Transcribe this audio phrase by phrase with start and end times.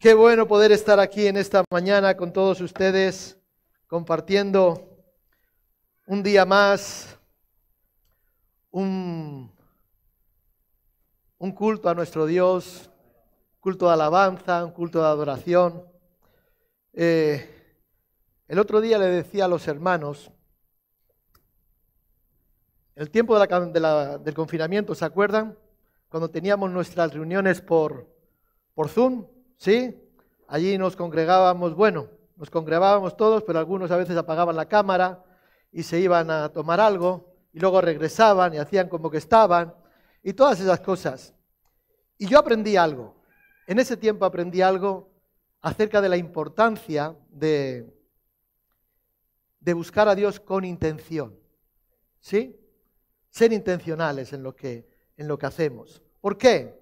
[0.00, 3.38] Qué bueno poder estar aquí en esta mañana con todos ustedes,
[3.86, 4.96] compartiendo
[6.06, 7.18] un día más,
[8.70, 9.52] un,
[11.36, 12.90] un culto a nuestro Dios,
[13.60, 15.84] culto de alabanza, un culto de adoración.
[16.94, 17.76] Eh,
[18.48, 20.30] el otro día le decía a los hermanos,
[22.94, 25.58] el tiempo del confinamiento, ¿se acuerdan?
[26.08, 28.08] Cuando teníamos nuestras reuniones por,
[28.72, 29.26] por Zoom,
[29.60, 29.94] ¿sí?
[30.48, 35.22] Allí nos congregábamos, bueno, nos congregábamos todos, pero algunos a veces apagaban la cámara
[35.70, 39.74] y se iban a tomar algo y luego regresaban y hacían como que estaban
[40.22, 41.34] y todas esas cosas.
[42.18, 43.14] Y yo aprendí algo.
[43.66, 45.10] En ese tiempo aprendí algo
[45.60, 47.94] acerca de la importancia de,
[49.60, 51.38] de buscar a Dios con intención.
[52.18, 52.58] ¿Sí?
[53.28, 56.02] Ser intencionales en lo que, en lo que hacemos.
[56.20, 56.79] ¿Por qué?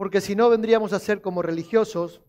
[0.00, 2.22] Porque si no vendríamos a ser como religiosos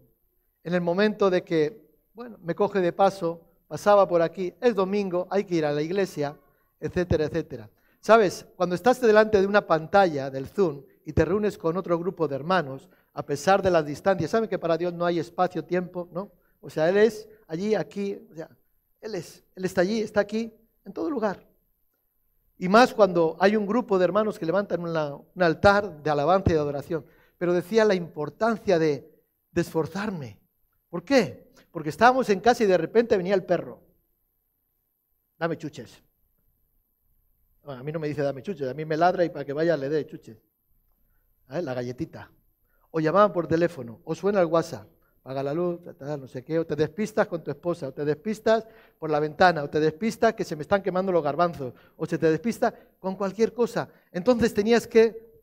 [0.66, 5.26] en el momento de que, bueno, me coge de paso, pasaba por aquí, es domingo,
[5.32, 6.38] hay que ir a la iglesia,
[6.82, 7.70] etcétera, etcétera.
[8.02, 12.28] Sabes, cuando estás delante de una pantalla del Zoom y te reúnes con otro grupo
[12.28, 16.10] de hermanos, a pesar de las distancias, ¿saben que para Dios no hay espacio-tiempo?
[16.12, 16.30] ¿No?
[16.60, 18.20] O sea, Él es allí, aquí,
[19.00, 21.48] Él es, Él está allí, está aquí, en todo lugar.
[22.58, 26.56] Y más cuando hay un grupo de hermanos que levantan un altar de alabanza y
[26.56, 27.06] de adoración.
[27.42, 29.20] Pero decía la importancia de,
[29.56, 30.40] esforzarme.
[30.92, 31.52] ¿Por qué?
[31.72, 33.82] Porque estábamos en casa y de repente venía el perro.
[35.40, 36.04] Dame chuches.
[37.64, 39.76] a mí no me dice dame chuches, a mí me ladra y para que vaya
[39.76, 40.38] le dé chuches.
[41.48, 42.30] La galletita.
[42.92, 44.88] O llamaban por teléfono, o suena el WhatsApp,
[45.24, 48.68] paga la luz, no sé qué, o te despistas con tu esposa, o te despistas
[49.00, 52.20] por la ventana, o te despistas que se me están quemando los garbanzos, o se
[52.20, 53.90] te despista con cualquier cosa.
[54.12, 55.42] Entonces tenías que,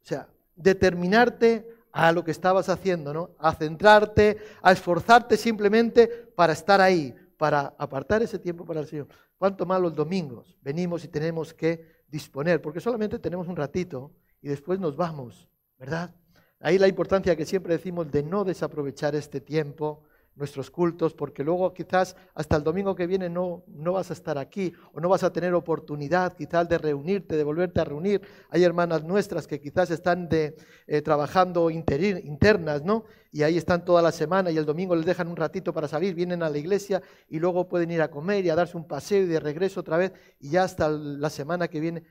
[0.00, 0.28] o sea,
[0.62, 3.30] determinarte a lo que estabas haciendo, ¿no?
[3.38, 9.08] A centrarte, a esforzarte simplemente para estar ahí, para apartar ese tiempo para el Señor.
[9.38, 12.60] ¿Cuánto más los domingos venimos y tenemos que disponer?
[12.60, 14.12] Porque solamente tenemos un ratito
[14.42, 15.48] y después nos vamos,
[15.78, 16.14] ¿verdad?
[16.60, 20.02] Ahí la importancia que siempre decimos de no desaprovechar este tiempo
[20.40, 24.38] nuestros cultos, porque luego quizás hasta el domingo que viene no, no vas a estar
[24.38, 28.22] aquí o no vas a tener oportunidad quizás de reunirte, de volverte a reunir.
[28.48, 30.56] Hay hermanas nuestras que quizás están de,
[30.88, 33.04] eh, trabajando internas, ¿no?
[33.30, 36.14] Y ahí están toda la semana y el domingo les dejan un ratito para salir,
[36.14, 39.22] vienen a la iglesia y luego pueden ir a comer y a darse un paseo
[39.22, 42.02] y de regreso otra vez y ya hasta la semana que viene.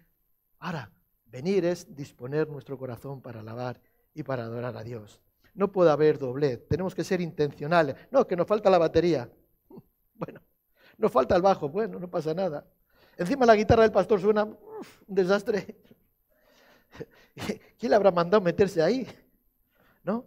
[0.60, 0.94] Ahora,
[1.26, 3.82] venir es disponer nuestro corazón para alabar
[4.14, 5.20] y para adorar a Dios.
[5.54, 7.96] No puede haber doblez, tenemos que ser intencionales.
[8.12, 9.30] No, que nos falta la batería.
[10.20, 10.42] Bueno,
[10.98, 12.68] nos falta el bajo, bueno, no pasa nada.
[13.16, 14.58] Encima la guitarra del pastor suena un
[15.08, 15.78] desastre.
[17.78, 19.08] ¿Quién le habrá mandado meterse ahí?
[20.04, 20.26] ¿No?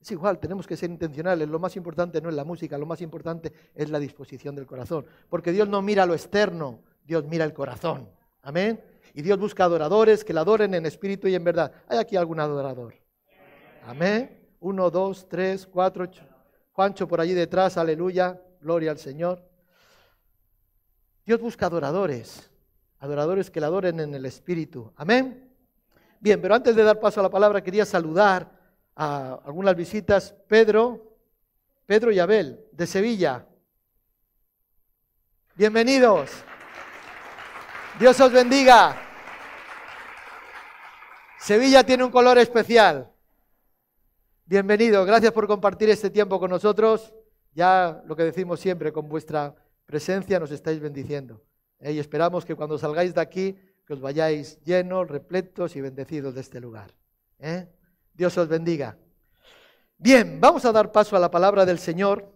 [0.00, 1.48] Es igual, tenemos que ser intencionales.
[1.48, 5.06] Lo más importante no es la música, lo más importante es la disposición del corazón.
[5.28, 8.08] Porque Dios no mira lo externo, Dios mira el corazón.
[8.42, 8.82] Amén.
[9.14, 11.72] Y Dios busca adoradores que la adoren en espíritu y en verdad.
[11.88, 12.94] ¿Hay aquí algún adorador?
[13.86, 14.41] Amén.
[14.62, 16.08] Uno, dos, tres, cuatro.
[16.70, 19.44] Juancho por allí detrás, aleluya, gloria al Señor.
[21.26, 22.48] Dios busca adoradores,
[23.00, 24.92] adoradores que le adoren en el Espíritu.
[24.94, 25.52] Amén.
[26.20, 28.52] Bien, pero antes de dar paso a la palabra, quería saludar
[28.94, 30.32] a algunas visitas.
[30.46, 31.18] Pedro,
[31.84, 33.44] Pedro y Abel, de Sevilla.
[35.56, 36.30] Bienvenidos.
[37.98, 38.94] Dios os bendiga.
[41.40, 43.11] Sevilla tiene un color especial.
[44.52, 47.14] Bienvenido, gracias por compartir este tiempo con nosotros.
[47.54, 51.42] Ya lo que decimos siempre, con vuestra presencia nos estáis bendiciendo.
[51.80, 51.92] ¿eh?
[51.92, 56.42] Y esperamos que cuando salgáis de aquí, que os vayáis llenos, repletos y bendecidos de
[56.42, 56.94] este lugar.
[57.38, 57.66] ¿eh?
[58.12, 58.98] Dios os bendiga.
[59.96, 62.30] Bien, vamos a dar paso a la palabra del Señor.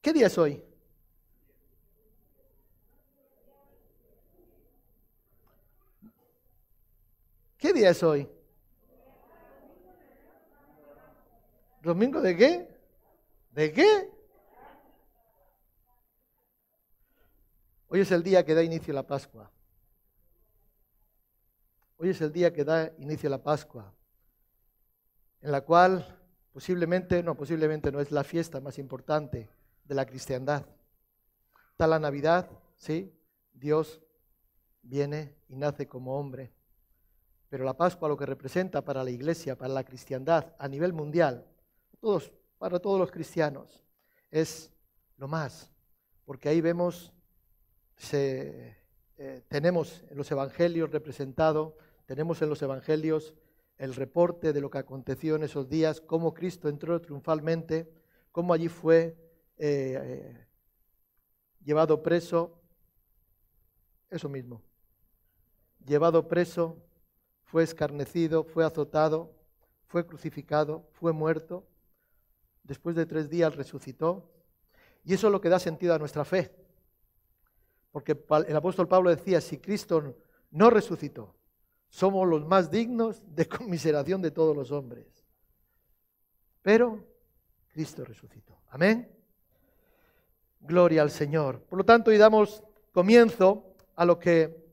[0.00, 0.64] ¿Qué día es hoy?
[7.56, 8.28] ¿Qué día es hoy?
[11.88, 12.68] ¿Domingo de qué?
[13.52, 14.10] ¿De qué?
[17.88, 19.50] Hoy es el día que da inicio la Pascua.
[21.96, 23.90] Hoy es el día que da inicio la Pascua,
[25.40, 26.20] en la cual
[26.52, 29.48] posiblemente, no, posiblemente no es la fiesta más importante
[29.82, 30.66] de la cristiandad.
[31.70, 33.18] Está la Navidad, sí,
[33.54, 34.02] Dios
[34.82, 36.52] viene y nace como hombre.
[37.48, 41.46] Pero la Pascua lo que representa para la iglesia, para la cristiandad a nivel mundial,
[42.00, 43.82] todos, para todos los cristianos,
[44.30, 44.72] es
[45.16, 45.70] lo más,
[46.24, 47.12] porque ahí vemos,
[48.12, 48.76] eh,
[49.48, 53.34] tenemos en los evangelios representado, tenemos en los evangelios
[53.78, 57.88] el reporte de lo que aconteció en esos días, cómo Cristo entró triunfalmente,
[58.32, 59.16] cómo allí fue
[59.56, 60.46] eh, eh,
[61.64, 62.60] llevado preso,
[64.10, 64.62] eso mismo,
[65.84, 66.76] llevado preso,
[67.42, 69.32] fue escarnecido, fue azotado,
[69.86, 71.66] fue crucificado, fue muerto,
[72.68, 74.30] después de tres días resucitó,
[75.04, 76.54] y eso es lo que da sentido a nuestra fe.
[77.90, 80.14] Porque el apóstol Pablo decía, si Cristo
[80.50, 81.34] no resucitó,
[81.88, 85.06] somos los más dignos de conmiseración de todos los hombres.
[86.60, 87.02] Pero
[87.72, 88.60] Cristo resucitó.
[88.68, 89.10] Amén.
[90.60, 91.62] Gloria al Señor.
[91.62, 92.62] Por lo tanto, hoy damos
[92.92, 94.68] comienzo a lo que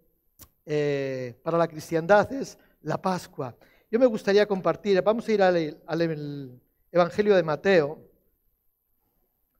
[0.65, 3.55] eh, para la cristiandad es la Pascua.
[3.89, 6.59] Yo me gustaría compartir, vamos a ir al
[6.95, 8.09] Evangelio de Mateo,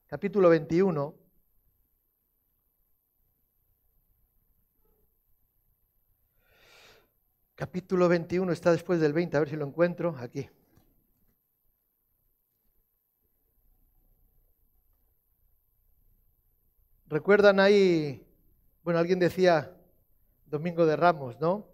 [0.08, 1.14] capítulo 21.
[7.56, 10.50] Capítulo 21 está después del 20, a ver si lo encuentro aquí.
[17.08, 18.26] ¿Recuerdan ahí?
[18.82, 19.76] Bueno, alguien decía
[20.46, 21.68] Domingo de Ramos, ¿no?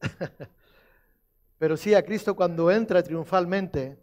[1.62, 3.96] Pero sí, a Cristo cuando entra triunfalmente,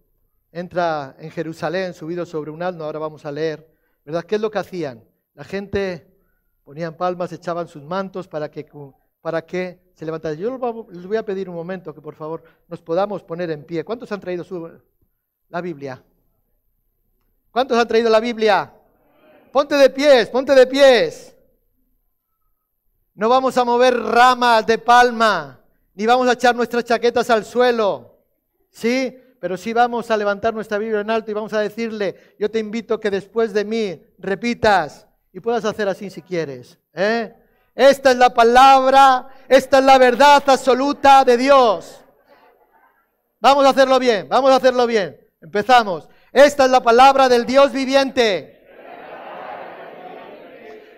[0.50, 3.70] entra en Jerusalén subido sobre un asno, ahora vamos a leer,
[4.06, 4.24] ¿verdad?
[4.24, 5.04] ¿Qué es lo que hacían?
[5.34, 6.10] La gente
[6.64, 8.66] ponían palmas, echaban sus mantos para que,
[9.20, 10.32] para que se levanta.
[10.36, 13.84] Yo les voy a pedir un momento que por favor nos podamos poner en pie.
[13.84, 14.80] ¿Cuántos han traído su,
[15.50, 16.02] la Biblia?
[17.52, 18.74] ¿Cuántos han traído la Biblia?
[19.52, 21.36] Ponte de pies, ponte de pies.
[23.16, 25.59] No vamos a mover ramas de palma,
[26.00, 28.16] ni vamos a echar nuestras chaquetas al suelo.
[28.72, 29.22] ¿Sí?
[29.42, 32.58] Pero sí vamos a levantar nuestra Biblia en alto y vamos a decirle, yo te
[32.58, 36.80] invito que después de mí repitas y puedas hacer así si quieres.
[36.94, 37.36] ¿eh?
[37.76, 42.00] Esta es la palabra, esta es la verdad absoluta de Dios.
[43.42, 45.20] Vamos a hacerlo bien, vamos a hacerlo bien.
[45.42, 46.08] Empezamos.
[46.32, 48.66] Esta es la palabra del Dios viviente.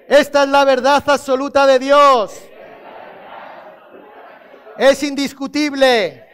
[0.08, 2.51] Esta es la verdad absoluta de Dios.
[4.78, 6.26] Es indiscutible,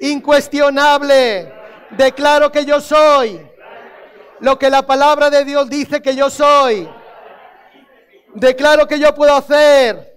[0.00, 1.52] incuestionable.
[1.90, 3.40] Declaro que yo soy
[4.40, 6.88] lo que la palabra de Dios dice que yo soy.
[8.34, 10.10] Declaro que yo puedo hacer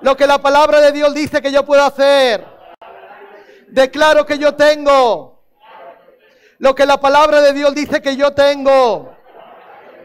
[0.00, 2.44] lo que la palabra de Dios dice que yo puedo hacer.
[3.68, 5.36] Declaro que yo tengo
[6.58, 9.14] lo que la palabra de Dios dice que yo tengo.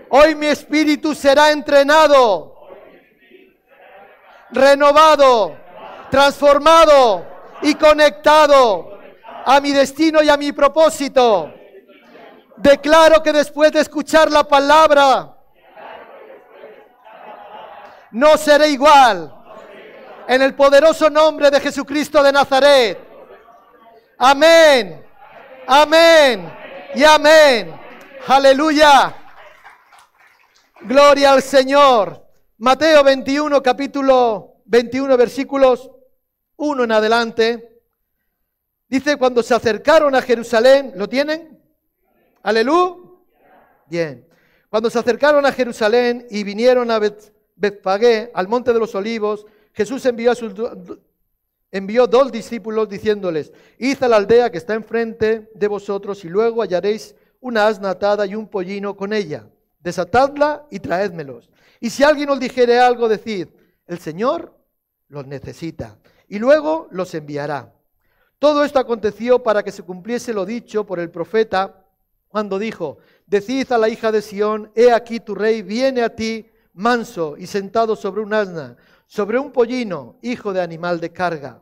[0.09, 2.53] Hoy mi espíritu será entrenado,
[4.49, 5.55] renovado,
[6.11, 7.25] transformado
[7.61, 8.99] y conectado
[9.45, 11.51] a mi destino y a mi propósito.
[12.57, 15.35] Declaro que después de escuchar la palabra,
[18.11, 19.37] no seré igual.
[20.27, 22.99] En el poderoso nombre de Jesucristo de Nazaret.
[24.17, 25.03] Amén.
[25.65, 26.53] Amén.
[26.93, 27.79] Y amén.
[28.27, 29.15] Aleluya.
[30.81, 32.21] Gloria al Señor.
[32.59, 35.89] Mateo 21, capítulo 21, versículos
[36.61, 37.81] 1 en adelante.
[38.87, 41.59] Dice, cuando se acercaron a Jerusalén, ¿lo tienen?
[42.43, 43.17] Aleluya.
[43.87, 44.27] Bien.
[44.69, 49.45] Cuando se acercaron a Jerusalén y vinieron a Bet Betfagé, al monte de los olivos,
[49.73, 50.53] Jesús envió, a sus,
[51.71, 56.61] envió dos discípulos diciéndoles, id a la aldea que está enfrente de vosotros y luego
[56.61, 59.47] hallaréis una asna atada y un pollino con ella.
[59.79, 61.49] Desatadla y traédmelos.
[61.79, 63.47] Y si alguien os dijere algo, decid,
[63.87, 64.55] el Señor
[65.07, 66.00] los necesita
[66.31, 67.73] y luego los enviará.
[68.39, 71.85] Todo esto aconteció para que se cumpliese lo dicho por el profeta
[72.29, 76.49] cuando dijo, decid a la hija de Sión, he aquí tu rey viene a ti
[76.73, 81.61] manso y sentado sobre un asna, sobre un pollino, hijo de animal de carga.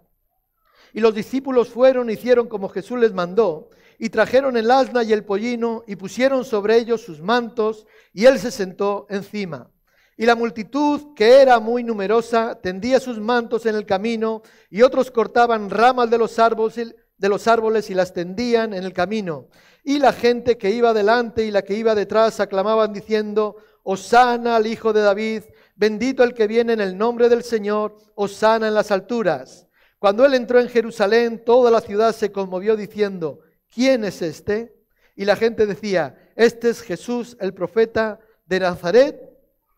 [0.94, 5.26] Y los discípulos fueron, hicieron como Jesús les mandó, y trajeron el asna y el
[5.26, 9.72] pollino, y pusieron sobre ellos sus mantos, y él se sentó encima.
[10.20, 15.12] Y la multitud, que era muy numerosa, tendía sus mantos en el camino, y otros
[15.12, 19.48] cortaban ramas de los árboles, de los árboles y las tendían en el camino.
[19.82, 24.68] Y la gente que iba delante y la que iba detrás aclamaban diciendo, Osana al
[24.68, 25.44] Hijo de David,
[25.78, 29.68] bendito el que viene en el nombre del Señor, Osana en las alturas.
[30.00, 33.40] Cuando él entró en Jerusalén, toda la ciudad se conmovió diciendo,
[33.74, 34.76] ¿quién es este?
[35.16, 39.29] Y la gente decía, este es Jesús, el profeta de Nazaret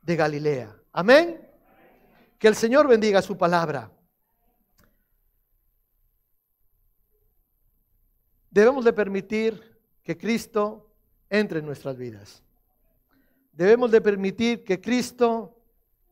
[0.02, 0.76] de Galilea.
[0.92, 1.48] Amén.
[2.38, 3.92] Que el Señor bendiga su palabra.
[8.50, 10.92] Debemos de permitir que Cristo
[11.30, 12.44] entre en nuestras vidas
[13.52, 15.58] debemos de permitir que Cristo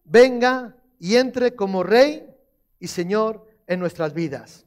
[0.04, 2.28] venga y entre como Rey
[2.80, 4.66] y Señor en nuestras vidas.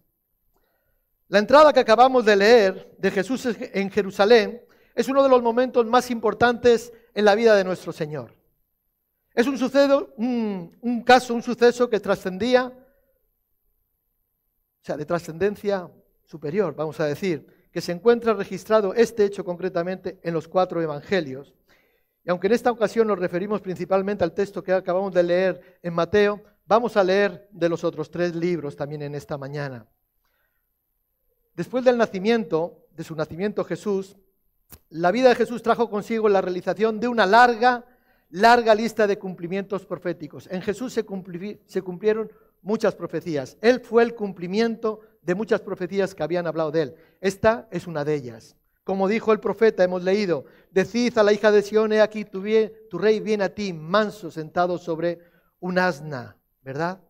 [1.28, 4.62] La entrada que acabamos de leer de Jesús en Jerusalén
[4.94, 8.34] es uno de los momentos más importantes en la vida de nuestro Señor.
[9.34, 12.74] Es un, sucedo, un, caso, un suceso que trascendía, o
[14.84, 15.90] sea, de trascendencia
[16.24, 21.54] superior, vamos a decir, que se encuentra registrado este hecho concretamente en los cuatro evangelios.
[22.24, 25.94] Y aunque en esta ocasión nos referimos principalmente al texto que acabamos de leer en
[25.94, 29.86] Mateo, vamos a leer de los otros tres libros también en esta mañana.
[31.54, 34.16] Después del nacimiento, de su nacimiento Jesús,
[34.90, 37.84] la vida de Jesús trajo consigo la realización de una larga,
[38.32, 40.48] larga lista de cumplimientos proféticos.
[40.50, 43.58] En Jesús se, cumplieron muchas profecías.
[43.60, 46.94] Él fue el cumplimiento de muchas profecías que habían hablado de él.
[47.20, 48.56] Esta es una de ellas.
[48.84, 52.42] Como dijo el profeta, hemos leído, decid a la hija de Sión, he aquí tu,
[52.90, 55.20] tu rey viene a ti, manso, sentado sobre
[55.60, 57.00] un asna, ¿verdad?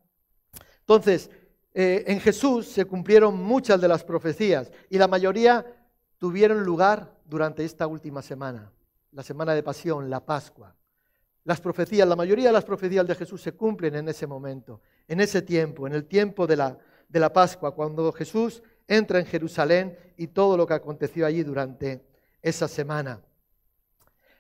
[0.81, 1.31] Entonces,
[1.73, 5.65] eh, en Jesús se cumplieron muchas de las profecías y la mayoría
[6.19, 8.73] tuvieron lugar durante esta última semana,
[9.13, 10.77] la semana de pasión, la Pascua.
[11.45, 15.21] Las profecías, la mayoría de las profecías de Jesús se cumplen en ese momento, en
[15.21, 19.99] ese tiempo, en el tiempo de la, de la Pascua, cuando Jesús entra en Jerusalén
[20.17, 22.05] y todo lo que aconteció allí durante
[22.41, 23.21] esa semana.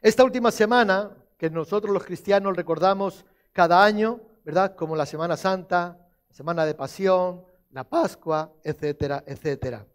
[0.00, 4.74] Esta última semana, que nosotros los cristianos recordamos cada año, ¿verdad?
[4.76, 5.98] Como la Semana Santa,
[6.30, 9.86] Semana de Pasión, la Pascua, etcétera, etcétera.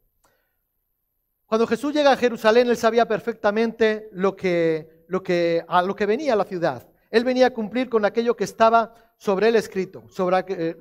[1.45, 6.05] Cuando Jesús llega a Jerusalén, él sabía perfectamente lo que, lo que, a lo que
[6.05, 6.87] venía a la ciudad.
[7.09, 10.77] Él venía a cumplir con aquello que estaba sobre él escrito, sobre, eh,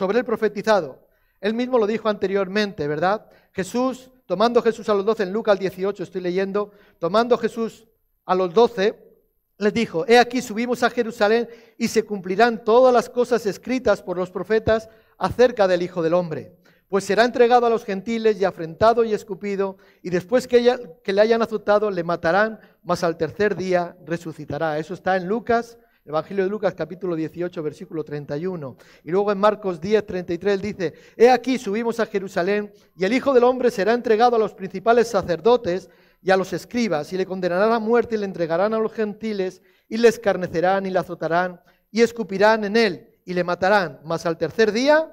[0.00, 1.06] él profetizado.
[1.40, 3.26] Él mismo lo dijo anteriormente, ¿verdad?
[3.52, 7.86] Jesús, tomando Jesús a los doce, en Lucas 18 estoy leyendo, tomando Jesús
[8.24, 8.98] a los doce,
[9.58, 11.48] les dijo, he aquí subimos a Jerusalén
[11.78, 16.56] y se cumplirán todas las cosas escritas por los profetas acerca del Hijo del Hombre.
[16.88, 21.42] Pues será entregado a los gentiles y afrentado y escupido, y después que, le hayan
[21.42, 24.78] azotado le matarán, mas al tercer día resucitará.
[24.78, 28.76] Eso está en Lucas, Evangelio de Lucas capítulo 18, versículo 31.
[29.04, 33.32] Y luego en Marcos 10, 33 dice, He aquí subimos a Jerusalén y el Hijo
[33.32, 35.88] del Hombre será entregado a los principales sacerdotes
[36.20, 39.60] y a los escribas, y le condenarán a muerte y le entregarán a los gentiles,
[39.88, 41.60] y le escarnecerán y le azotarán,
[41.90, 45.10] y escupirán en él, y le matarán, mas al tercer día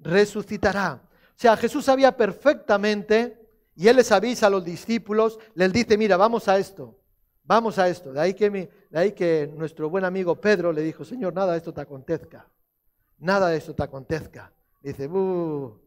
[0.00, 1.02] resucitará.
[1.04, 3.40] O sea, Jesús sabía perfectamente,
[3.74, 6.98] y él les avisa a los discípulos, les dice, mira, vamos a esto,
[7.44, 8.12] vamos a esto.
[8.12, 8.50] De ahí que,
[8.90, 12.46] de nuestro buen amigo Pedro le dijo, Señor, nada de esto te acontezca,
[13.18, 14.52] nada de esto te acontezca.
[14.82, 15.08] Dice,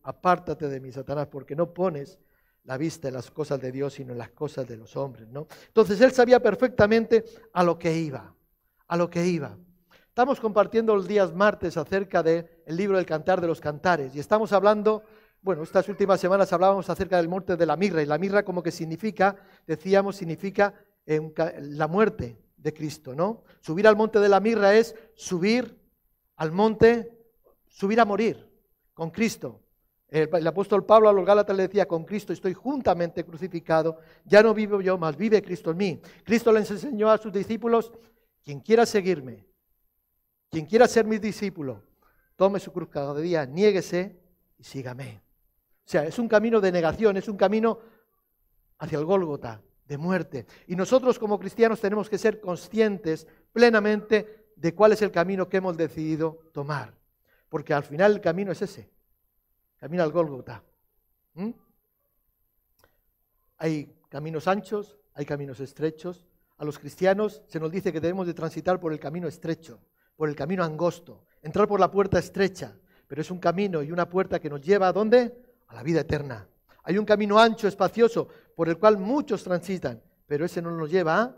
[0.04, 2.20] apártate de mí, Satanás, porque no pones
[2.64, 5.48] la vista en las cosas de Dios, sino en las cosas de los hombres, ¿no?
[5.68, 8.34] Entonces él sabía perfectamente a lo que iba,
[8.88, 9.58] a lo que iba.
[10.08, 12.24] Estamos compartiendo los días martes acerca
[12.66, 15.04] del libro del Cantar de los Cantares y estamos hablando,
[15.42, 18.64] bueno, estas últimas semanas hablábamos acerca del monte de la mirra y la mirra como
[18.64, 19.36] que significa,
[19.68, 20.74] decíamos, significa
[21.06, 23.44] la muerte de Cristo, ¿no?
[23.60, 25.78] Subir al monte de la mirra es subir
[26.38, 27.18] al monte,
[27.68, 28.50] subir a morir
[28.94, 29.60] con Cristo.
[30.08, 34.54] El, apóstol Pablo a los Gálatas le decía, con Cristo estoy juntamente crucificado, ya no
[34.54, 36.02] vivo yo, más vive Cristo en mí.
[36.24, 37.92] Cristo les enseñó a sus discípulos,
[38.44, 39.46] quien quiera seguirme,
[40.50, 41.82] quien quiera ser mi discípulo,
[42.36, 44.20] tome su cruz cada día, niéguese
[44.58, 45.22] y sígame.
[45.86, 47.80] O sea, es un camino de negación, es un camino
[48.80, 50.46] hacia el Gólgota, de muerte.
[50.68, 55.58] Y nosotros como cristianos tenemos que ser conscientes plenamente de cuál es el camino que
[55.58, 56.94] hemos decidido tomar.
[57.50, 58.94] Porque al final el camino es ese
[59.84, 60.64] camino al Gólgota.
[61.34, 61.50] ¿Mm?
[63.58, 66.26] Hay caminos anchos, hay caminos estrechos.
[66.56, 69.82] A los cristianos se nos dice que debemos de transitar por el camino estrecho,
[70.16, 72.76] por el camino angosto, entrar por la puerta estrecha,
[73.08, 75.38] pero es un camino y una puerta que nos lleva a dónde?
[75.68, 76.48] A la vida eterna.
[76.84, 81.22] Hay un camino ancho, espacioso, por el cual muchos transitan, pero ese no nos lleva
[81.22, 81.36] a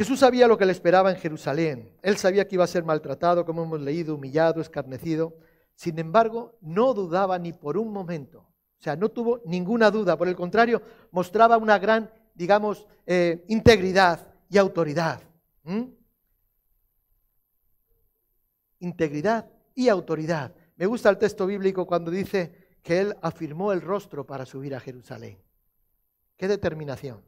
[0.00, 1.92] Jesús sabía lo que le esperaba en Jerusalén.
[2.00, 5.36] Él sabía que iba a ser maltratado, como hemos leído, humillado, escarnecido.
[5.74, 8.38] Sin embargo, no dudaba ni por un momento.
[8.38, 10.16] O sea, no tuvo ninguna duda.
[10.16, 15.20] Por el contrario, mostraba una gran, digamos, eh, integridad y autoridad.
[18.80, 20.54] Integridad y autoridad.
[20.76, 24.80] Me gusta el texto bíblico cuando dice que él afirmó el rostro para subir a
[24.80, 25.38] Jerusalén.
[26.36, 27.22] Qué determinación,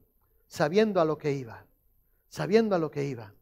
[0.46, 1.64] sabiendo a lo que iba
[2.32, 3.34] sabiendo a lo que iba.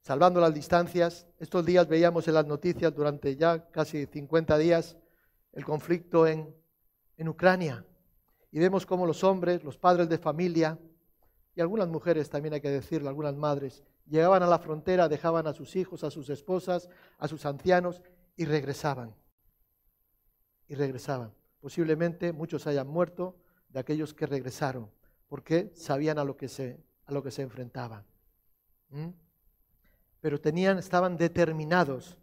[0.00, 4.96] Salvando las distancias, estos días veíamos en las noticias durante ya casi 50 días
[5.52, 6.52] el conflicto en,
[7.16, 7.84] en Ucrania
[8.50, 10.76] y vemos cómo los hombres, los padres de familia
[11.54, 15.54] y algunas mujeres también hay que decirlo, algunas madres, llegaban a la frontera, dejaban a
[15.54, 16.88] sus hijos, a sus esposas,
[17.18, 18.02] a sus ancianos
[18.36, 19.14] y regresaban.
[20.68, 21.32] Y regresaban.
[21.60, 23.36] Posiblemente muchos hayan muerto
[23.68, 24.90] de aquellos que regresaron,
[25.28, 28.04] porque sabían a lo que se, a lo que se enfrentaban.
[28.90, 29.10] ¿Mm?
[30.20, 32.18] Pero tenían, estaban determinados.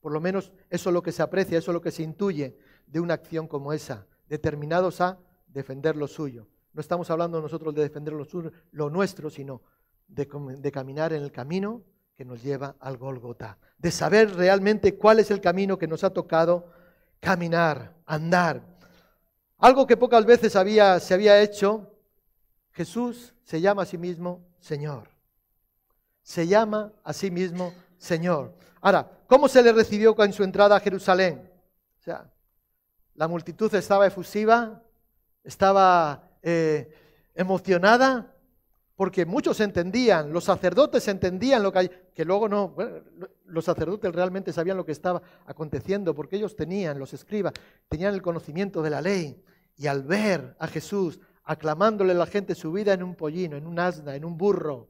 [0.00, 2.56] Por lo menos eso es lo que se aprecia, eso es lo que se intuye
[2.86, 6.46] de una acción como esa, determinados a defender lo suyo.
[6.72, 8.14] No estamos hablando nosotros de defender
[8.72, 9.62] lo, nuestro, sino
[10.06, 11.82] de, caminar en el camino
[12.16, 16.10] que nos lleva al Golgota, de saber realmente cuál es el camino que nos ha
[16.10, 16.70] tocado
[17.20, 18.62] caminar, andar.
[19.58, 21.90] Algo que pocas veces había, se había hecho,
[22.72, 25.08] Jesús se llama a sí mismo Señor.
[26.22, 28.54] Se llama a sí mismo Señor.
[28.80, 31.50] Ahora, ¿cómo se le recibió en su entrada a Jerusalén?
[32.00, 32.30] O sea,
[33.14, 34.82] la multitud estaba efusiva,
[35.42, 36.92] estaba eh,
[37.34, 38.33] emocionada,
[38.96, 42.76] porque muchos entendían, los sacerdotes entendían lo que que luego no,
[43.44, 47.52] los sacerdotes realmente sabían lo que estaba aconteciendo, porque ellos tenían, los escribas,
[47.88, 49.42] tenían el conocimiento de la ley,
[49.76, 53.66] y al ver a Jesús aclamándole a la gente su vida en un pollino, en
[53.66, 54.88] un asna, en un burro,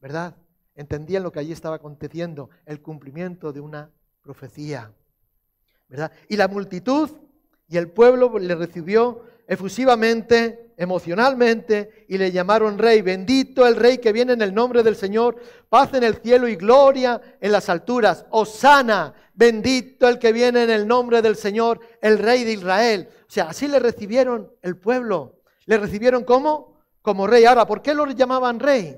[0.00, 0.36] ¿verdad?
[0.74, 4.92] Entendían lo que allí estaba aconteciendo, el cumplimiento de una profecía,
[5.88, 6.12] ¿verdad?
[6.28, 7.10] Y la multitud
[7.68, 13.02] y el pueblo le recibió efusivamente, emocionalmente, y le llamaron rey.
[13.02, 15.36] Bendito el rey que viene en el nombre del Señor,
[15.68, 18.26] paz en el cielo y gloria en las alturas.
[18.30, 23.08] Osana, bendito el que viene en el nombre del Señor, el rey de Israel.
[23.22, 25.40] O sea, así le recibieron el pueblo.
[25.64, 26.80] ¿Le recibieron como?
[27.02, 27.44] Como rey.
[27.44, 28.96] Ahora, ¿por qué lo llamaban rey?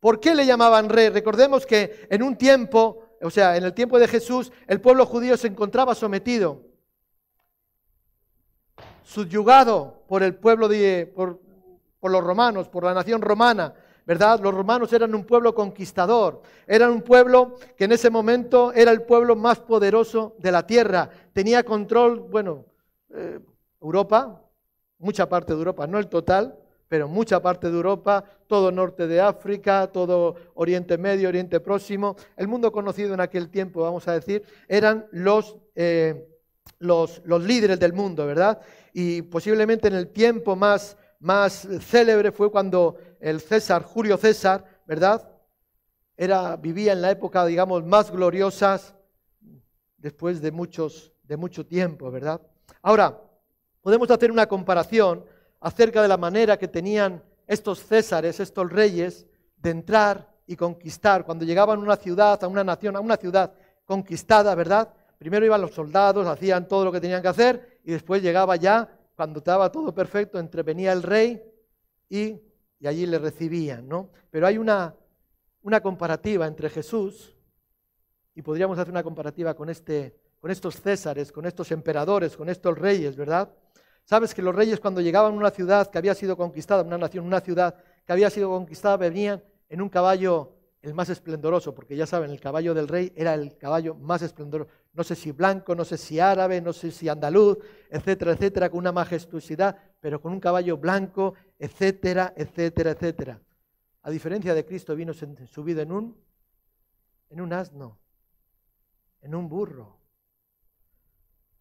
[0.00, 1.10] ¿Por qué le llamaban rey?
[1.10, 5.36] Recordemos que en un tiempo, o sea, en el tiempo de Jesús, el pueblo judío
[5.36, 6.69] se encontraba sometido
[9.10, 11.40] subyugado por el pueblo de, por,
[12.02, 13.74] los romanos, por la nación romana,
[14.06, 14.38] ¿verdad?
[14.38, 19.02] Los romanos eran un pueblo conquistador, eran un pueblo que en ese momento era el
[19.02, 22.66] pueblo más poderoso de la tierra, tenía control, bueno,
[23.12, 23.40] eh,
[23.80, 24.42] Europa,
[24.98, 26.56] mucha parte de Europa, no el total,
[26.86, 32.46] pero mucha parte de Europa, todo norte de África, todo Oriente Medio, Oriente Próximo, el
[32.46, 36.28] mundo conocido en aquel tiempo, vamos a decir, eran los, eh,
[36.78, 38.60] los, los líderes del mundo, ¿verdad?
[38.92, 45.28] y posiblemente en el tiempo más, más célebre fue cuando el César, Julio César, ¿verdad?
[46.16, 48.94] Era, vivía en la época, digamos, más gloriosas
[49.96, 52.40] después de, muchos, de mucho tiempo, ¿verdad?
[52.82, 53.20] Ahora,
[53.80, 55.24] podemos hacer una comparación
[55.60, 61.24] acerca de la manera que tenían estos césares, estos reyes, de entrar y conquistar.
[61.24, 63.52] Cuando llegaban a una ciudad, a una nación, a una ciudad
[63.84, 64.92] conquistada, ¿verdad?
[65.20, 68.88] Primero iban los soldados, hacían todo lo que tenían que hacer y después llegaba ya,
[69.14, 71.42] cuando estaba todo perfecto, entrevenía el rey
[72.08, 72.40] y,
[72.82, 74.08] allí le recibían, ¿no?
[74.30, 74.94] Pero hay una,
[75.60, 77.36] una comparativa entre Jesús
[78.34, 82.78] y podríamos hacer una comparativa con, este, con estos césares, con estos emperadores, con estos
[82.78, 83.52] reyes, ¿verdad?
[84.04, 87.26] Sabes que los reyes cuando llegaban a una ciudad que había sido conquistada, una nación,
[87.26, 87.74] una ciudad
[88.06, 92.40] que había sido conquistada, venían en un caballo el más esplendoroso, porque ya saben, el
[92.40, 96.18] caballo del rey era el caballo más esplendoroso no sé si blanco, no sé si
[96.18, 97.58] árabe, no sé si andaluz,
[97.90, 103.40] etcétera, etcétera, con una majestuosidad, pero con un caballo blanco, etcétera, etcétera, etcétera.
[104.02, 106.16] A diferencia de Cristo vino subido en un,
[107.28, 107.98] en un asno,
[109.20, 109.96] en un burro.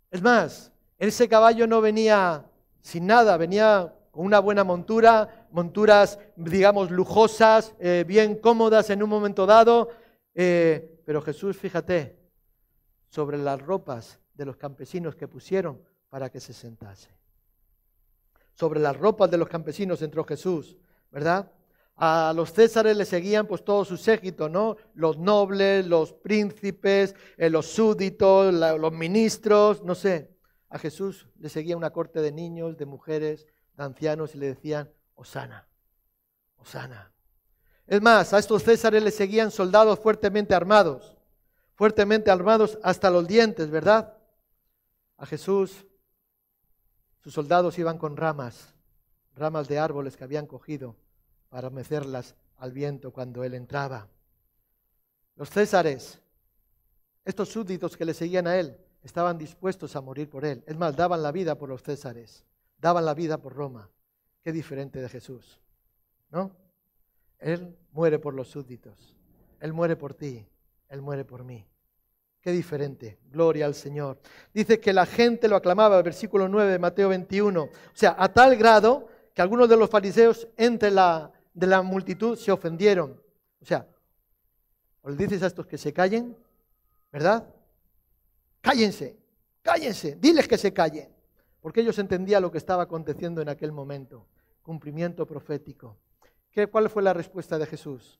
[0.10, 2.46] Es más, ese caballo no venía
[2.82, 9.10] sin nada, venía con una buena montura, monturas, digamos, lujosas, eh, bien cómodas en un
[9.10, 9.90] momento dado,
[10.36, 12.18] eh, pero Jesús, fíjate,
[13.10, 17.10] sobre las ropas de los campesinos que pusieron para que se sentase.
[18.54, 20.78] Sobre las ropas de los campesinos entró Jesús,
[21.12, 21.52] ¿verdad?
[21.96, 24.78] A los césares le seguían pues todos sus ségitos, ¿no?
[24.94, 30.32] Los nobles, los príncipes, eh, los súbditos, los ministros, no sé.
[30.70, 34.90] A Jesús le seguía una corte de niños, de mujeres, de ancianos y le decían,
[35.20, 35.68] Osana,
[36.58, 37.12] Osana.
[37.86, 41.16] Es más, a estos césares le seguían soldados fuertemente armados
[41.80, 44.14] fuertemente armados hasta los dientes, ¿verdad?
[45.16, 45.86] A Jesús,
[47.24, 48.74] sus soldados iban con ramas,
[49.34, 50.98] ramas de árboles que habían cogido
[51.48, 54.10] para mecerlas al viento cuando él entraba.
[55.38, 56.20] Los césares,
[57.24, 60.62] estos súbditos que le seguían a él, estaban dispuestos a morir por él.
[60.68, 62.44] Es más, daban la vida por los césares,
[62.78, 63.90] daban la vida por Roma.
[64.44, 65.60] Qué diferente de Jesús,
[66.32, 66.52] ¿no?
[67.40, 69.16] Él muere por los súbditos,
[69.60, 70.46] Él muere por ti,
[70.90, 71.66] Él muere por mí.
[72.42, 73.20] Qué diferente.
[73.30, 74.18] Gloria al Señor.
[74.54, 77.64] Dice que la gente lo aclamaba, versículo 9 de Mateo 21.
[77.64, 82.38] O sea, a tal grado que algunos de los fariseos entre la, de la multitud
[82.38, 83.22] se ofendieron.
[83.62, 83.86] O sea,
[85.02, 86.38] o le dices a estos que se callen,
[87.12, 87.46] ¿verdad?
[88.62, 89.18] cállense,
[89.62, 91.10] cállense, diles que se callen.
[91.62, 94.28] Porque ellos entendían lo que estaba aconteciendo en aquel momento,
[94.62, 95.98] cumplimiento profético.
[96.52, 98.20] ¿Qué, ¿Cuál fue la respuesta de Jesús?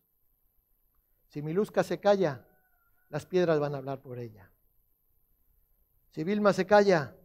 [1.28, 2.46] Si Milusca se calla,
[3.10, 4.52] las piedras van a hablar por ella.
[6.12, 7.16] Si Vilma se calla,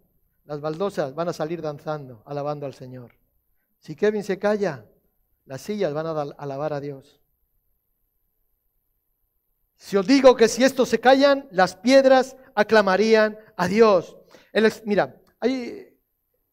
[0.45, 3.13] las baldosas van a salir danzando, alabando al Señor.
[3.79, 4.87] Si Kevin se calla,
[5.47, 7.21] las sillas van a alabar a Dios.
[9.77, 14.17] Si os digo que si estos se callan, las piedras aclamarían a Dios.
[14.85, 15.94] mira, hay,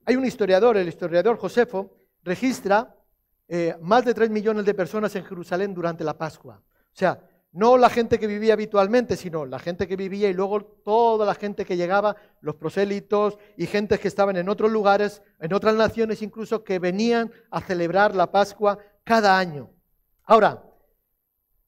[0.05, 2.95] hay, un historiador, el historiador Josefo, registra
[3.47, 6.61] eh, más de tres millones de personas en Jerusalén durante la Pascua.
[6.63, 7.21] O sea,
[7.53, 11.35] no la gente que vivía habitualmente, sino la gente que vivía y luego toda la
[11.35, 16.21] gente que llegaba, los prosélitos y gente que estaban en otros lugares, en otras naciones
[16.21, 19.69] incluso, que venían a celebrar la Pascua cada año.
[20.23, 20.63] Ahora,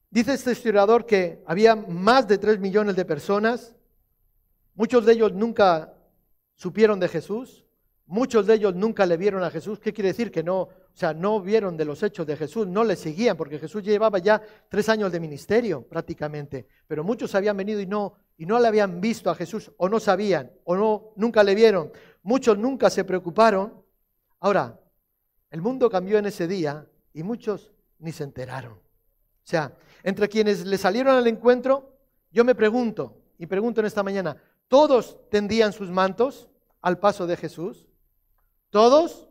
[0.09, 3.75] dice este historiador que había más de tres millones de personas,
[4.75, 5.93] muchos de ellos nunca
[6.55, 7.62] supieron de Jesús,
[8.05, 9.79] muchos de ellos nunca le vieron a Jesús.
[9.79, 10.31] ¿Qué quiere decir?
[10.31, 13.59] Que no, o sea, no vieron de los hechos de Jesús, no le seguían, porque
[13.59, 18.45] Jesús llevaba ya tres años de ministerio prácticamente, pero muchos habían venido y no, y
[18.45, 21.91] no le habían visto a Jesús, o no sabían, o no, nunca le vieron.
[22.21, 23.83] Muchos nunca se preocuparon.
[24.39, 24.79] Ahora,
[25.49, 28.73] el mundo cambió en ese día y muchos ni se enteraron.
[28.73, 31.97] O sea, entre quienes le salieron al encuentro,
[32.31, 34.37] yo me pregunto, y pregunto en esta mañana,
[34.67, 36.49] ¿todos tendían sus mantos
[36.81, 37.87] al paso de Jesús?
[38.73, 39.27] ¿Todos?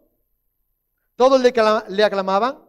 [1.17, 2.61] ¿Todos le, aclamaban?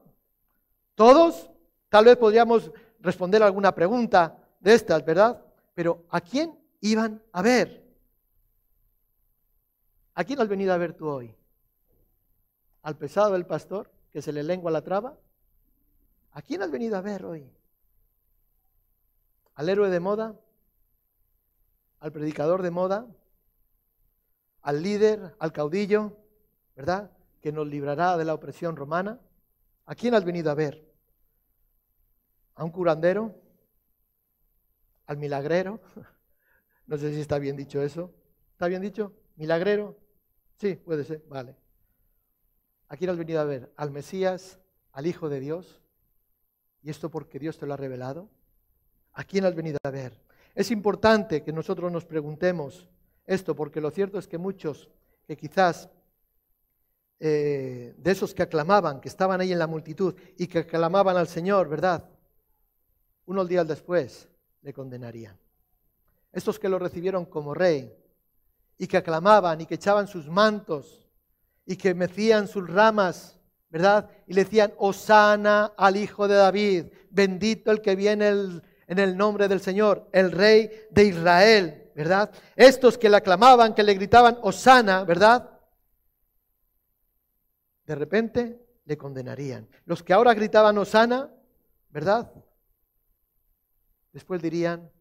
[0.96, 1.52] ¿Todos?
[1.88, 5.40] Tal vez podríamos responder alguna pregunta de estas, ¿verdad?
[5.76, 7.86] Pero ¿a quién iban a ver?
[10.16, 11.36] ¿A quién has venido a ver tú hoy?
[12.82, 15.16] ¿Al pesado del pastor que se le lengua la traba?
[16.32, 17.48] ¿A quién has venido a ver hoy?
[19.54, 20.34] ¿Al héroe de moda?
[22.00, 23.06] ¿Al predicador de moda?
[24.64, 25.36] ¿Al líder?
[25.38, 26.23] ¿Al caudillo?
[26.76, 27.12] ¿Verdad?
[27.44, 29.20] que nos librará de la opresión romana?
[29.86, 30.82] ¿A quién has venido a ver?
[32.56, 33.36] ¿A un curandero?
[35.06, 35.82] ¿Al milagrero?
[36.86, 38.14] No sé si está bien dicho eso.
[38.52, 39.14] ¿Está bien dicho?
[39.38, 39.98] ¿Milagrero?
[40.58, 41.56] Sí, puede ser, vale.
[42.90, 43.72] ¿A quién has venido a ver?
[43.78, 44.60] ¿Al Mesías?
[44.92, 45.82] ¿Al Hijo de Dios?
[46.82, 48.30] ¿Y esto porque Dios te lo ha revelado?
[49.14, 50.22] ¿A quién has venido a ver?
[50.56, 52.90] Es importante que nosotros nos preguntemos
[53.26, 54.90] esto, porque lo cierto es que muchos
[55.26, 55.90] que quizás
[57.26, 61.30] eh, de esos que aclamaban, que estaban ahí en la multitud y que aclamaban al
[61.30, 62.04] Señor, ¿verdad?
[63.26, 64.28] Unos días después
[64.62, 65.40] le condenarían.
[66.34, 67.96] Estos que lo recibieron como rey
[68.78, 71.08] y que aclamaban y que echaban sus mantos
[71.66, 74.10] y que mecían sus ramas, ¿verdad?
[74.28, 79.48] Y le decían, Osana al Hijo de David, bendito el que viene en el nombre
[79.48, 82.32] del Señor, el Rey de Israel, ¿verdad?
[82.58, 85.53] Estos que le aclamaban, que le gritaban, Osana, ¿verdad?
[87.86, 89.68] De repente le condenarían.
[89.86, 91.32] Los que ahora gritaban Osana,
[91.90, 92.32] ¿verdad?
[94.12, 94.92] Después dirían,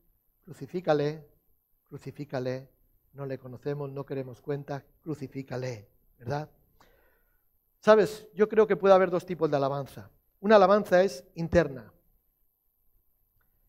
[0.44, 1.28] crucifícale,
[1.88, 2.70] crucifícale,
[3.12, 6.50] no le conocemos, no queremos cuenta, crucifícale, ¿verdad?
[7.80, 10.10] Sabes, yo creo que puede haber dos tipos de alabanza.
[10.40, 11.92] Una alabanza es interna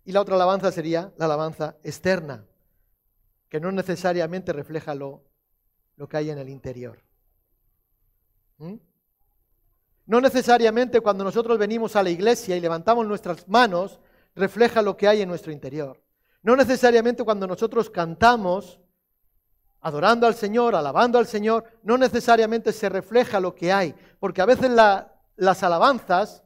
[0.06, 2.45] y la otra alabanza sería la alabanza externa,
[3.49, 5.23] que no necesariamente refleja lo,
[5.95, 6.99] lo que hay en el interior.
[8.58, 8.76] ¿Mm?
[10.06, 14.00] No necesariamente cuando nosotros venimos a la iglesia y levantamos nuestras manos
[14.36, 16.02] refleja lo que hay en nuestro interior.
[16.42, 18.80] No necesariamente cuando nosotros cantamos
[19.80, 24.46] adorando al Señor, alabando al Señor, no necesariamente se refleja lo que hay, porque a
[24.46, 26.44] veces las alabanzas,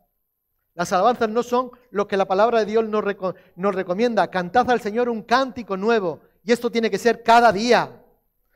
[0.73, 4.27] las alabanzas no son lo que la palabra de Dios nos, recomienda.
[4.29, 7.91] Cantad al Señor un cántico nuevo, y esto tiene que ser cada día.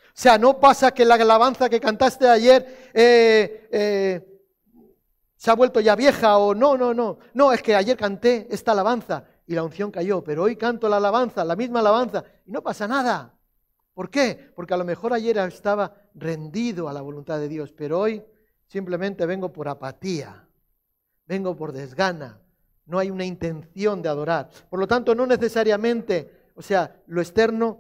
[0.08, 4.31] O sea, no pasa que la alabanza que cantaste ayer eh, eh,
[5.42, 7.18] se ha vuelto ya vieja o no, no, no.
[7.34, 10.98] No, es que ayer canté esta alabanza y la unción cayó, pero hoy canto la
[10.98, 13.34] alabanza, la misma alabanza, y no pasa nada.
[13.96, 14.52] ¿Por qué?
[14.56, 18.24] Porque a lo mejor ayer estaba rendido a la voluntad de Dios, pero hoy
[18.68, 20.48] simplemente vengo por apatía,
[21.26, 22.40] vengo por desgana,
[22.86, 24.48] no hay una intención de adorar.
[24.70, 27.80] Por lo tanto, no necesariamente, o sea, lo externo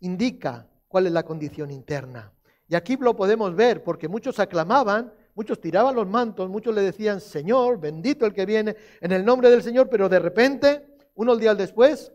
[0.00, 2.32] indica cuál es la condición interna.
[2.66, 7.20] Y aquí lo podemos ver, porque muchos aclamaban, Muchos tiraban los mantos, muchos le decían,
[7.20, 11.56] Señor, bendito el que viene en el nombre del Señor, pero de repente, unos días
[11.58, 12.12] después,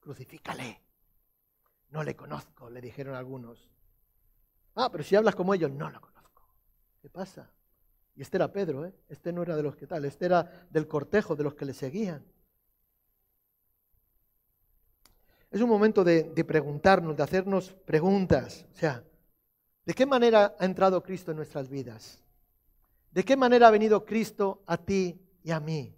[0.00, 0.82] crucifícale.
[1.90, 3.70] No le conozco, le dijeron algunos.
[4.74, 6.42] Ah, pero si hablas como ellos, no lo conozco.
[7.00, 7.50] ¿Qué pasa?
[8.16, 8.94] Y este era Pedro, ¿eh?
[9.08, 11.72] Este no era de los que tal, este era del cortejo, de los que le
[11.72, 12.24] seguían.
[15.54, 18.66] es un momento de, de preguntarnos, de hacernos preguntas.
[18.72, 19.04] O sea,
[19.84, 22.18] ¿de qué manera ha entrado Cristo en nuestras vidas?
[23.10, 25.94] ¿De qué manera ha venido Cristo a ti y a mí?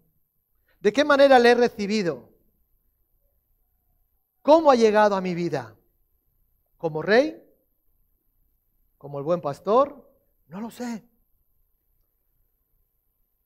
[0.81, 2.29] ¿De qué manera le he recibido?
[4.43, 5.75] ¿Cómo ha llegado a mi vida?
[6.77, 7.43] ¿Como rey?
[8.99, 10.09] ¿Como el buen pastor?
[10.49, 11.05] No lo sé.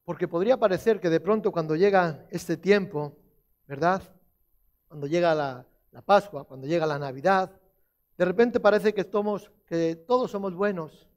[0.05, 3.17] Porque podría parecer que de pronto cuando llega este tiempo,
[3.67, 4.03] ¿verdad?
[4.89, 5.67] Cuando llega la,
[6.05, 7.60] Pascua, cuando llega la Navidad,
[8.21, 11.09] de repente parece que, todos somos buenos,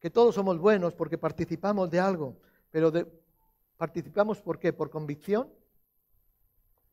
[0.00, 2.38] que todos somos buenos porque participamos de algo,
[2.70, 2.90] pero
[3.76, 4.72] participamos ¿por qué?
[4.72, 5.50] ¿Por convicción?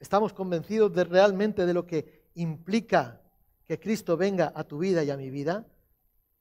[0.01, 3.21] ¿Estamos convencidos de realmente de lo que implica
[3.65, 5.65] que Cristo venga a tu vida y a mi vida?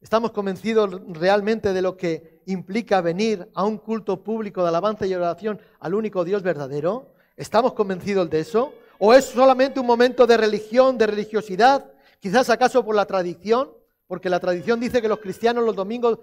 [0.01, 5.15] ¿Estamos convencidos realmente de lo que implica venir a un culto público de alabanza y
[5.15, 7.15] oración al único Dios verdadero?
[7.37, 8.75] ¿Estamos convencidos de eso?
[8.99, 11.93] ¿O es solamente un momento de religión, de religiosidad?
[12.21, 13.73] Quizás acaso por la tradición,
[14.07, 16.21] porque la tradición dice que los cristianos los domingos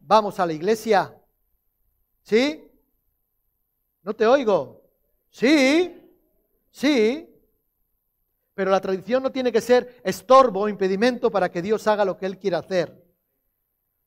[0.00, 1.14] vamos a la iglesia.
[2.22, 2.70] ¿Sí?
[4.02, 4.82] No te oigo.
[5.28, 5.94] Sí,
[6.70, 7.28] sí.
[8.54, 12.16] Pero la tradición no tiene que ser estorbo o impedimento para que Dios haga lo
[12.16, 13.00] que Él quiere hacer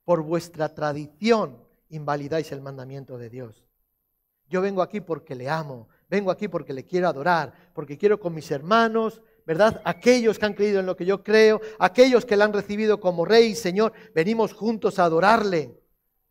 [0.03, 3.65] por vuestra tradición invalidáis el mandamiento de Dios.
[4.49, 8.33] Yo vengo aquí porque le amo, vengo aquí porque le quiero adorar, porque quiero con
[8.33, 9.81] mis hermanos, ¿verdad?
[9.85, 13.25] Aquellos que han creído en lo que yo creo, aquellos que le han recibido como
[13.25, 15.77] rey y señor, venimos juntos a adorarle,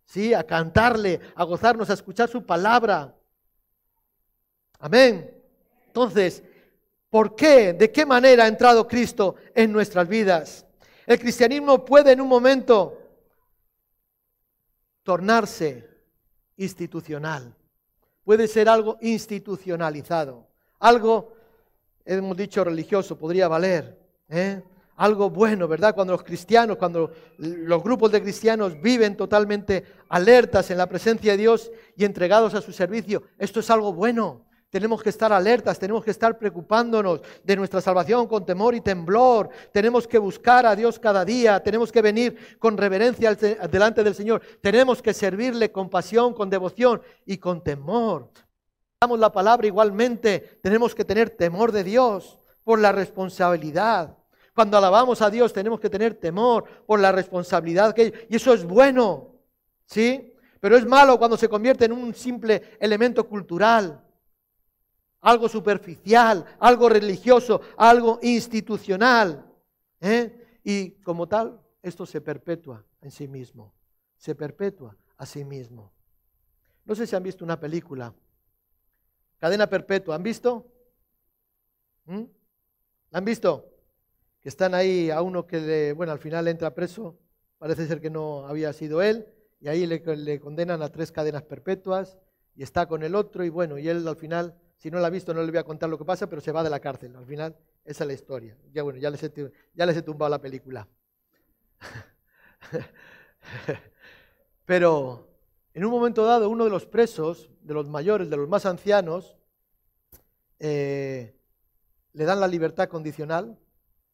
[0.07, 0.35] ¿sí?
[0.35, 3.15] A cantarle, a gozarnos, a escuchar su palabra.
[4.79, 5.33] Amén.
[5.87, 6.43] Entonces,
[7.11, 7.73] ¿por qué?
[7.73, 10.67] ¿De qué manera ha entrado Cristo en nuestras vidas?
[11.07, 12.99] El cristianismo puede en un momento
[15.03, 15.89] tornarse
[16.57, 17.55] institucional.
[18.25, 20.49] Puede ser algo institucionalizado.
[20.79, 21.35] Algo,
[22.05, 23.99] hemos dicho religioso, podría valer.
[24.29, 24.63] ¿eh?
[24.97, 25.95] Algo bueno, ¿verdad?
[25.95, 31.39] Cuando los cristianos, cuando los grupos de cristianos viven totalmente alertas en la presencia de
[31.39, 34.45] Dios y entregados a su servicio, esto es algo bueno.
[34.73, 39.51] Tenemos que estar alertas, tenemos que estar preocupándonos de nuestra salvación con temor y temblor.
[39.71, 44.41] Tenemos que buscar a Dios cada día, tenemos que venir con reverencia delante del Señor.
[44.63, 48.31] Tenemos que servirle con pasión, con devoción y con temor.
[49.03, 54.17] Damos la palabra igualmente, tenemos que tener temor de Dios por la responsabilidad.
[54.55, 58.63] Cuando alabamos a Dios tenemos que tener temor por la responsabilidad que y eso es
[58.63, 59.35] bueno.
[59.87, 60.33] ¿Sí?
[60.61, 64.01] Pero es malo cuando se convierte en un simple elemento cultural
[65.23, 69.45] algo superficial, algo religioso, algo institucional.
[70.01, 70.61] ¿eh?
[70.63, 73.75] Y como tal, esto se perpetúa en sí mismo,
[74.17, 75.91] se perpetúa a sí mismo.
[76.85, 78.15] No sé si han visto una película,
[79.43, 80.71] Cadena Perpetua, ¿han visto?
[82.05, 82.23] ¿Mm?
[83.11, 83.75] ¿La han visto?
[84.41, 87.19] Que están ahí a uno que, le, bueno, al final entra preso,
[87.59, 89.27] parece ser que no había sido él,
[89.59, 92.19] y ahí le, le condenan a tres cadenas perpetuas,
[92.55, 95.11] y está con el otro, y bueno, y él al final si no la ha
[95.11, 97.17] visto, no le voy a contar lo que pasa, pero se va de la cárcel.
[97.17, 98.57] Al final, esa es la historia.
[98.73, 99.33] Ya bueno, ya les he,
[99.75, 100.87] ya les he tumbado la película.
[104.67, 105.27] pero
[105.75, 109.37] en un momento dado, uno de los presos, de los mayores, de los más ancianos,
[110.59, 111.37] eh,
[112.13, 113.59] le dan la libertad condicional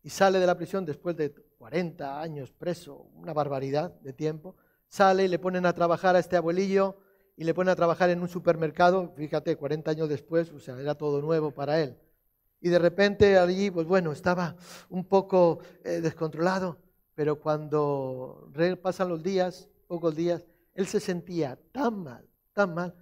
[0.03, 4.57] y sale de la prisión después de 40 años preso, una barbaridad de tiempo.
[4.87, 6.97] Sale y le ponen a trabajar a este abuelillo
[7.37, 10.95] y le pone a trabajar en un supermercado, fíjate, 40 años después, o sea, era
[10.95, 11.97] todo nuevo para él.
[12.61, 14.57] Y de repente allí, pues bueno, estaba
[14.89, 16.79] un poco eh, descontrolado,
[17.15, 18.51] pero cuando
[18.83, 22.95] pasan los días, pocos días, él se sentía tan mal, tan mal,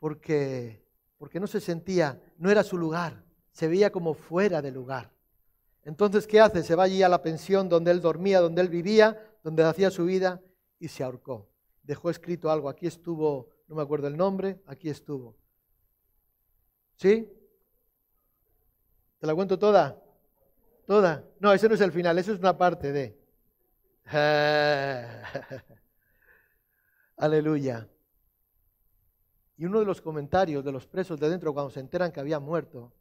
[0.00, 0.84] porque,
[1.16, 5.12] porque no se sentía, no era su lugar, se veía como fuera de lugar.
[5.84, 6.64] Entonces, ¿qué hace?
[6.64, 10.06] Se va allí a la pensión donde él dormía, donde él vivía, donde hacía su
[10.06, 10.42] vida,
[10.80, 11.48] y se ahorcó.
[11.84, 15.36] Dejó escrito algo, aquí estuvo no me acuerdo el nombre, aquí estuvo.
[16.96, 17.32] ¿Sí?
[19.20, 19.96] ¿Te la cuento toda?
[20.86, 21.24] ¿Toda?
[21.38, 23.16] No, ese no es el final, eso es una parte de.
[27.16, 27.88] Aleluya.
[29.60, 32.40] Y uno de los comentarios de los presos de dentro cuando se enteran que había
[32.40, 32.94] muerto,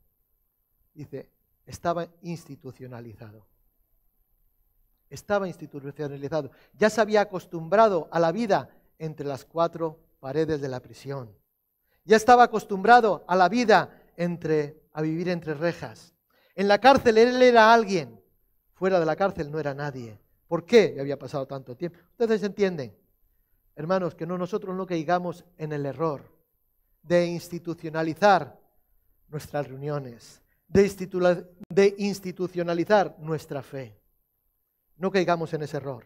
[0.94, 1.32] dice,
[1.66, 3.48] estaba institucionalizado.
[5.10, 6.52] Estaba institucionalizado.
[6.74, 11.34] Ya se había acostumbrado a la vida entre las cuatro paredes de la prisión.
[12.04, 16.14] Ya estaba acostumbrado a la vida entre, a vivir entre rejas.
[16.56, 18.22] En la cárcel él era alguien,
[18.74, 20.20] fuera de la cárcel no era nadie.
[20.46, 21.98] ¿Por qué había pasado tanto tiempo?
[22.10, 22.94] Ustedes entienden,
[23.78, 26.38] hermanos, que no nosotros no caigamos en el error
[27.02, 28.60] de institucionalizar
[29.28, 33.98] nuestras reuniones, de, institucionalizar nuestra fe.
[34.98, 36.06] No caigamos en ese error.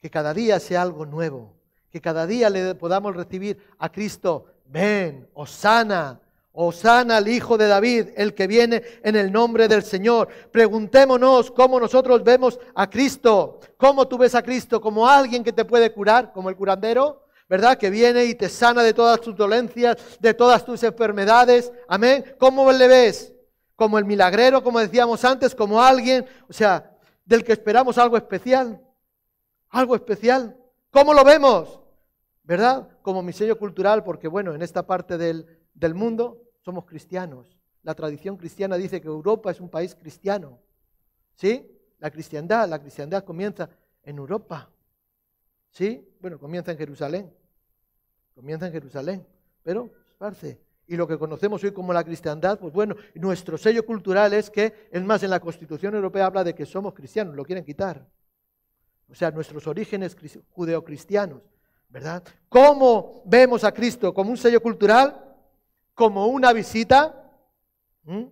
[0.00, 1.54] Que cada día sea algo nuevo.
[1.90, 6.20] Que cada día le podamos recibir a Cristo, ven, Osana,
[6.52, 10.28] Osana al Hijo de David, el que viene en el nombre del Señor.
[10.50, 13.60] Preguntémonos cómo nosotros vemos a Cristo.
[13.76, 14.80] ¿Cómo tú ves a Cristo?
[14.80, 16.32] ¿Como alguien que te puede curar?
[16.32, 17.26] ¿Como el curandero?
[17.50, 17.76] ¿Verdad?
[17.76, 21.72] Que viene y te sana de todas tus dolencias, de todas tus enfermedades.
[21.88, 22.24] Amén.
[22.38, 23.34] ¿Cómo le ves?
[23.74, 28.80] Como el milagrero, como decíamos antes, como alguien, o sea, del que esperamos algo especial.
[29.70, 30.56] Algo especial.
[30.92, 31.80] ¿Cómo lo vemos?
[32.44, 32.88] ¿Verdad?
[33.02, 37.58] Como mi sello cultural, porque bueno, en esta parte del, del mundo somos cristianos.
[37.82, 40.60] La tradición cristiana dice que Europa es un país cristiano.
[41.34, 41.68] ¿Sí?
[41.98, 43.68] La cristiandad, la cristiandad comienza
[44.04, 44.70] en Europa.
[45.70, 46.08] ¿Sí?
[46.20, 47.39] Bueno, comienza en Jerusalén.
[48.40, 49.26] Comienza en Jerusalén,
[49.62, 50.58] pero esparce.
[50.86, 54.88] Y lo que conocemos hoy como la cristiandad, pues bueno, nuestro sello cultural es que,
[54.90, 58.08] es más, en la Constitución Europea habla de que somos cristianos, lo quieren quitar.
[59.10, 60.16] O sea, nuestros orígenes
[60.48, 61.42] judeocristianos,
[61.90, 62.24] ¿verdad?
[62.48, 64.14] ¿Cómo vemos a Cristo?
[64.14, 65.22] ¿Como un sello cultural?
[65.92, 67.30] ¿Como una visita?
[68.04, 68.24] ¿Mm?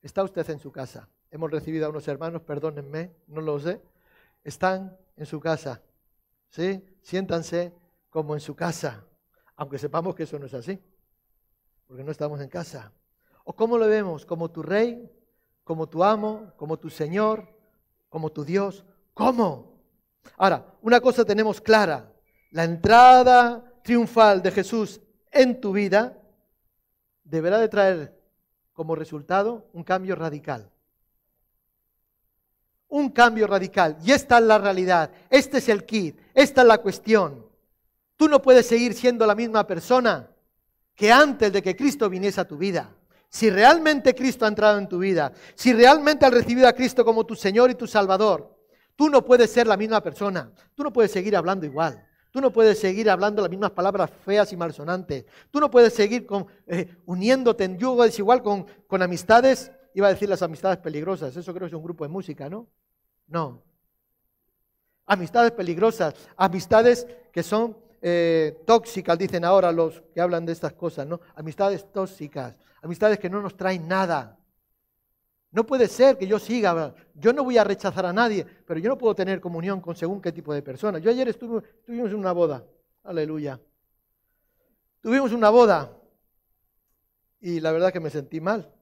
[0.00, 1.06] Está usted en su casa.
[1.30, 3.82] Hemos recibido a unos hermanos, perdónenme, no lo sé.
[4.42, 5.82] Están en su casa.
[6.48, 6.82] ¿Sí?
[7.02, 7.74] Siéntanse
[8.16, 9.04] como en su casa,
[9.56, 10.82] aunque sepamos que eso no es así,
[11.86, 12.90] porque no estamos en casa.
[13.44, 14.24] ¿O cómo lo vemos?
[14.24, 15.06] ¿Como tu rey?
[15.62, 16.50] ¿Como tu amo?
[16.56, 17.46] ¿Como tu Señor?
[18.08, 18.86] ¿Como tu Dios?
[19.12, 19.82] ¿Cómo?
[20.38, 22.10] Ahora, una cosa tenemos clara,
[22.52, 24.98] la entrada triunfal de Jesús
[25.30, 26.18] en tu vida
[27.22, 28.18] deberá de traer
[28.72, 30.72] como resultado un cambio radical
[32.88, 33.98] un cambio radical.
[34.02, 37.45] Y esta es la realidad, este es el kit, esta es la cuestión.
[38.16, 40.30] Tú no puedes seguir siendo la misma persona
[40.94, 42.94] que antes de que Cristo viniese a tu vida.
[43.28, 47.26] Si realmente Cristo ha entrado en tu vida, si realmente has recibido a Cristo como
[47.26, 48.56] tu Señor y tu Salvador,
[48.94, 50.50] tú no puedes ser la misma persona.
[50.74, 52.02] Tú no puedes seguir hablando igual.
[52.30, 55.24] Tú no puedes seguir hablando las mismas palabras feas y malsonantes.
[55.50, 60.10] Tú no puedes seguir con, eh, uniéndote en yugo desigual con, con amistades Iba a
[60.10, 62.68] decir las amistades peligrosas, eso creo que es un grupo de música, ¿no?
[63.28, 63.62] No.
[65.06, 71.06] Amistades peligrosas, amistades que son eh, tóxicas, dicen ahora los que hablan de estas cosas,
[71.06, 71.20] ¿no?
[71.34, 74.38] Amistades tóxicas, amistades que no nos traen nada.
[75.50, 78.88] No puede ser que yo siga, yo no voy a rechazar a nadie, pero yo
[78.88, 81.02] no puedo tener comunión con según qué tipo de personas.
[81.02, 82.64] Yo ayer estuve, estuvimos en una boda,
[83.04, 83.60] aleluya.
[85.00, 85.96] Tuvimos una boda
[87.40, 88.72] y la verdad que me sentí mal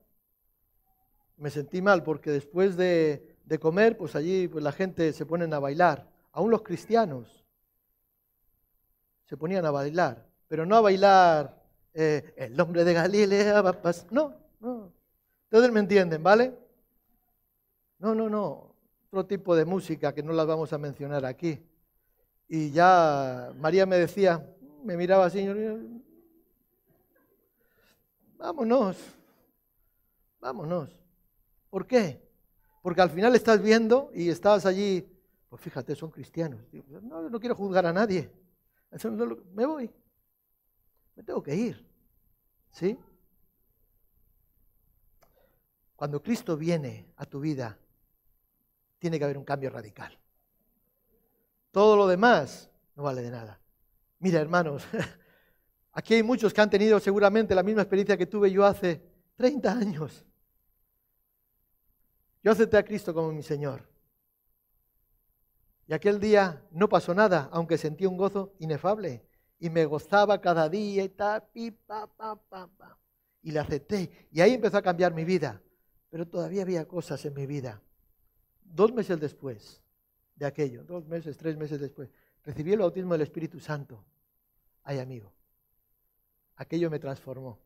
[1.37, 5.59] me sentí mal porque después de, comer, pues allí pues la gente se ponen a
[5.59, 7.44] bailar, aún los cristianos
[9.25, 11.61] se ponían a bailar, pero no a bailar
[11.93, 13.63] eh, el nombre de Galilea,
[14.11, 14.93] no, no.
[15.45, 16.53] Ustedes me entienden, ¿vale?
[17.99, 18.75] No, no, no,
[19.07, 21.59] otro tipo de música que no las vamos a mencionar aquí.
[22.47, 24.45] Y ya María me decía,
[24.83, 25.47] me miraba así,
[28.37, 28.97] vámonos,
[30.39, 30.89] vámonos.
[31.69, 32.21] ¿Por qué?
[32.81, 35.07] Porque al final estás viendo y estás allí,
[35.49, 36.61] pues fíjate, son cristianos.
[37.01, 38.29] No, no quiero juzgar a nadie.
[39.53, 39.91] Me voy.
[41.15, 41.85] Me tengo que ir.
[42.71, 42.97] ¿Sí?
[45.95, 47.77] Cuando Cristo viene a tu vida,
[48.99, 50.17] tiene que haber un cambio radical.
[51.71, 53.59] Todo lo demás no vale de nada.
[54.19, 54.83] Mira, hermanos,
[55.91, 59.01] aquí hay muchos que han tenido seguramente la misma experiencia que tuve yo hace
[59.35, 60.25] 30 años.
[62.43, 63.94] Yo acepté a Cristo como mi Señor.
[65.87, 69.23] Y aquel día no pasó nada, aunque sentí un gozo inefable.
[69.59, 72.97] Y me gozaba cada día y tal, y pa, pa, pa, pa.
[73.41, 74.27] Y le acepté.
[74.31, 75.61] Y ahí empezó a cambiar mi vida.
[76.09, 77.81] Pero todavía había cosas en mi vida.
[78.63, 79.81] Dos meses después
[80.35, 82.09] de aquello, dos meses, tres meses después,
[82.43, 84.03] recibí el bautismo del Espíritu Santo.
[84.83, 85.33] Ay, amigo,
[86.55, 87.59] aquello me transformó.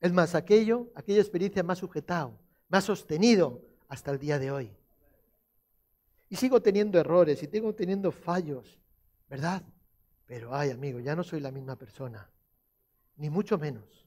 [0.00, 2.38] Es más, aquello, aquella experiencia me ha sujetado
[2.70, 4.72] me ha sostenido hasta el día de hoy.
[6.30, 8.80] Y sigo teniendo errores y sigo teniendo fallos,
[9.28, 9.62] ¿verdad?
[10.26, 12.30] Pero ay, amigo, ya no soy la misma persona.
[13.16, 14.06] Ni mucho menos,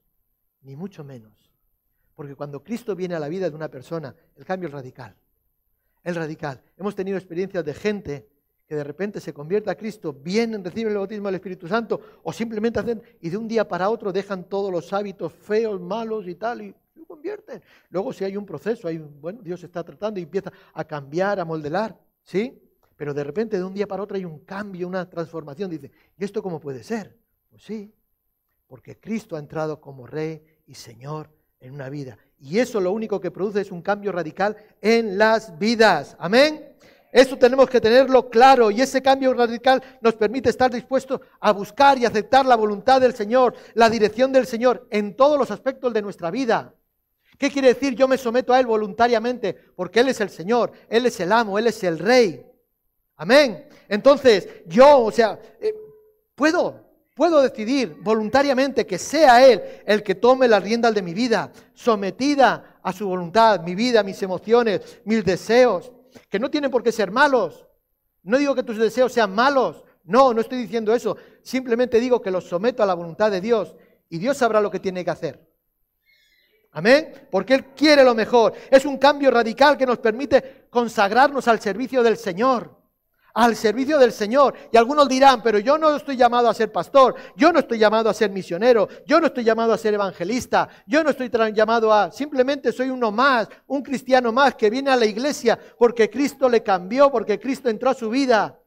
[0.61, 1.51] ni mucho menos.
[2.15, 5.15] Porque cuando Cristo viene a la vida de una persona, el cambio es radical.
[6.01, 6.63] Es radical.
[6.77, 8.29] Hemos tenido experiencias de gente
[8.65, 12.31] que de repente se convierte a Cristo, vienen, reciben el bautismo del Espíritu Santo, o
[12.31, 16.35] simplemente hacen, y de un día para otro dejan todos los hábitos feos, malos y
[16.35, 17.61] tal, y convierten.
[17.89, 21.45] Luego si hay un proceso, hay, bueno, Dios está tratando y empieza a cambiar, a
[21.45, 22.59] modelar, ¿sí?
[22.95, 25.69] Pero de repente de un día para otro hay un cambio, una transformación.
[25.69, 27.17] Dice, ¿y esto cómo puede ser?
[27.49, 27.93] Pues sí,
[28.67, 32.17] porque Cristo ha entrado como Rey y Señor en una vida.
[32.39, 36.15] Y eso lo único que produce es un cambio radical en las vidas.
[36.19, 36.73] Amén.
[37.11, 41.97] Eso tenemos que tenerlo claro y ese cambio radical nos permite estar dispuestos a buscar
[41.99, 46.01] y aceptar la voluntad del Señor, la dirección del Señor en todos los aspectos de
[46.01, 46.73] nuestra vida.
[47.37, 49.53] ¿Qué quiere decir yo me someto a Él voluntariamente?
[49.75, 52.45] Porque Él es el Señor, Él es el amo, Él es el rey.
[53.15, 53.67] Amén.
[53.87, 55.73] Entonces, yo, o sea, eh,
[56.35, 56.83] puedo,
[57.15, 62.79] puedo decidir voluntariamente que sea Él el que tome las riendas de mi vida, sometida
[62.81, 65.91] a su voluntad, mi vida, mis emociones, mis deseos,
[66.29, 67.65] que no tienen por qué ser malos.
[68.23, 71.17] No digo que tus deseos sean malos, no, no estoy diciendo eso.
[71.41, 73.75] Simplemente digo que los someto a la voluntad de Dios
[74.09, 75.52] y Dios sabrá lo que tiene que hacer.
[76.73, 77.27] Amén.
[77.29, 78.53] Porque Él quiere lo mejor.
[78.69, 82.81] Es un cambio radical que nos permite consagrarnos al servicio del Señor.
[83.35, 84.55] Al servicio del Señor.
[84.71, 88.09] Y algunos dirán, pero yo no estoy llamado a ser pastor, yo no estoy llamado
[88.09, 92.11] a ser misionero, yo no estoy llamado a ser evangelista, yo no estoy llamado a,
[92.11, 96.61] simplemente soy uno más, un cristiano más que viene a la iglesia porque Cristo le
[96.61, 98.59] cambió, porque Cristo entró a su vida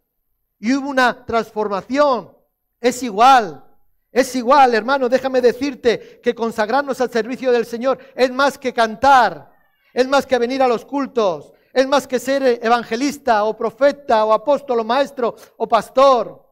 [0.58, 2.32] y hubo una transformación.
[2.80, 3.65] Es igual.
[4.12, 9.52] Es igual, hermano, déjame decirte que consagrarnos al servicio del Señor es más que cantar,
[9.92, 14.32] es más que venir a los cultos, es más que ser evangelista o profeta o
[14.32, 16.42] apóstol o maestro o pastor.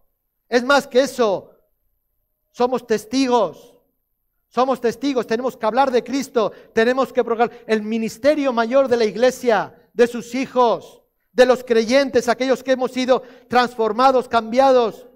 [0.49, 1.51] Es más que eso.
[2.51, 3.75] Somos testigos.
[4.49, 5.27] Somos testigos.
[5.27, 6.53] Tenemos que hablar de Cristo.
[6.75, 11.03] Tenemos que probar el ministerio mayor de la iglesia, de sus hijos,
[11.33, 15.07] de los creyentes, aquellos que hemos sido transformados, cambiados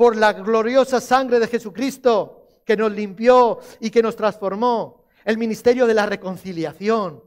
[0.00, 5.04] por la gloriosa sangre de Jesucristo que nos limpió y que nos transformó.
[5.26, 7.22] El ministerio de la reconciliación.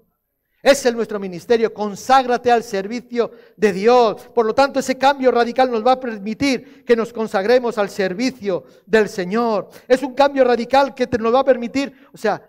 [0.60, 1.72] Ese es nuestro ministerio.
[1.72, 4.28] Conságrate al servicio de Dios.
[4.34, 8.64] Por lo tanto, ese cambio radical nos va a permitir que nos consagremos al servicio
[8.88, 9.70] del Señor.
[9.88, 12.42] Es un cambio radical que te nos va a permitir, o sea,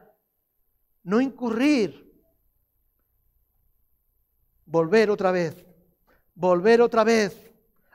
[1.02, 2.10] no incurrir.
[4.64, 5.66] Volver otra vez.
[6.34, 7.36] Volver otra vez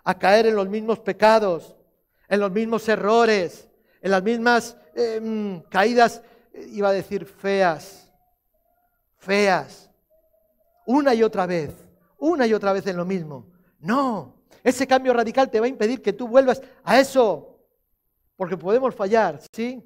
[0.04, 1.76] a caer en los mismos pecados
[2.30, 3.68] en los mismos errores,
[4.02, 6.22] en las mismas em, caídas,
[6.54, 8.12] iba a decir feas,
[9.18, 9.90] feas,
[10.86, 11.74] una y otra vez,
[12.20, 13.52] una y otra vez en lo mismo.
[13.80, 17.60] No, ese cambio radical te va a impedir que tú vuelvas a eso,
[18.36, 19.84] porque podemos fallar, ¿sí?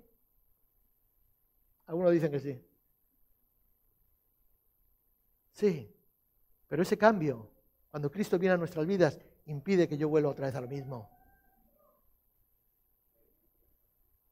[1.86, 2.62] Algunos dicen que sí.
[5.52, 5.90] Sí,
[6.68, 7.50] pero ese cambio,
[7.92, 11.23] cuando Cristo viene a nuestras vidas, impide que yo vuelva otra vez a lo mismo.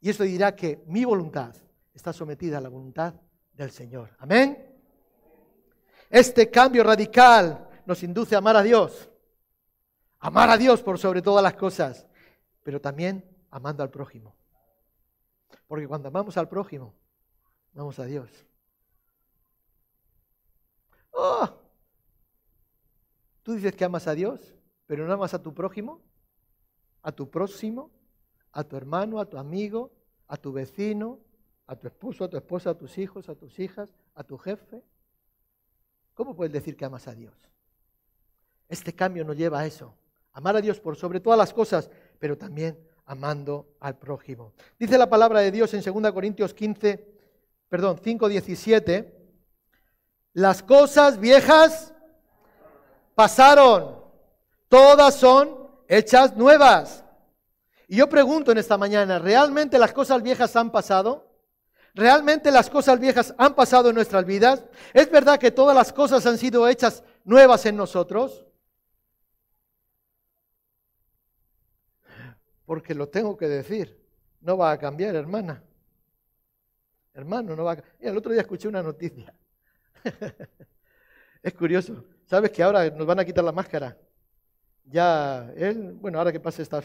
[0.01, 1.55] Y eso dirá que mi voluntad
[1.93, 3.13] está sometida a la voluntad
[3.53, 4.09] del Señor.
[4.19, 4.67] Amén.
[6.09, 9.09] Este cambio radical nos induce a amar a Dios.
[10.19, 12.05] Amar a Dios por sobre todas las cosas,
[12.63, 14.35] pero también amando al prójimo.
[15.67, 16.93] Porque cuando amamos al prójimo,
[17.73, 18.29] amamos a Dios.
[21.11, 21.61] Oh,
[23.43, 24.53] Tú dices que amas a Dios,
[24.85, 26.01] pero no amas a tu prójimo,
[27.01, 27.91] a tu próximo
[28.51, 29.91] a tu hermano, a tu amigo,
[30.27, 31.19] a tu vecino,
[31.67, 34.81] a tu esposo, a tu esposa, a tus hijos, a tus hijas, a tu jefe.
[36.13, 37.33] ¿Cómo puedes decir que amas a Dios?
[38.67, 39.93] Este cambio nos lleva a eso.
[40.33, 41.89] Amar a Dios por sobre todas las cosas,
[42.19, 44.53] pero también amando al prójimo.
[44.79, 47.05] Dice la palabra de Dios en 2 Corintios 15,
[47.67, 49.17] perdón, 5, 17.
[50.33, 51.93] Las cosas viejas
[53.15, 54.01] pasaron,
[54.69, 57.00] todas son hechas nuevas.
[57.91, 61.29] Y yo pregunto en esta mañana, ¿realmente las cosas viejas han pasado?
[61.93, 64.63] ¿Realmente las cosas viejas han pasado en nuestras vidas?
[64.93, 68.45] ¿Es verdad que todas las cosas han sido hechas nuevas en nosotros?
[72.65, 74.01] Porque lo tengo que decir,
[74.39, 75.61] no va a cambiar, hermana.
[77.13, 77.97] Hermano, no va a cambiar.
[77.99, 79.33] El otro día escuché una noticia.
[81.43, 82.05] es curioso.
[82.25, 83.97] ¿Sabes que ahora nos van a quitar la máscara?
[84.85, 86.81] Ya, él, bueno, ahora que pase esta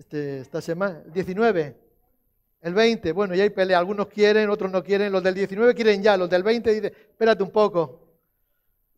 [0.00, 1.76] este, esta semana, el 19,
[2.62, 6.02] el 20, bueno, ya hay pelea, algunos quieren, otros no quieren, los del 19 quieren
[6.02, 8.00] ya, los del 20 dicen, espérate un poco.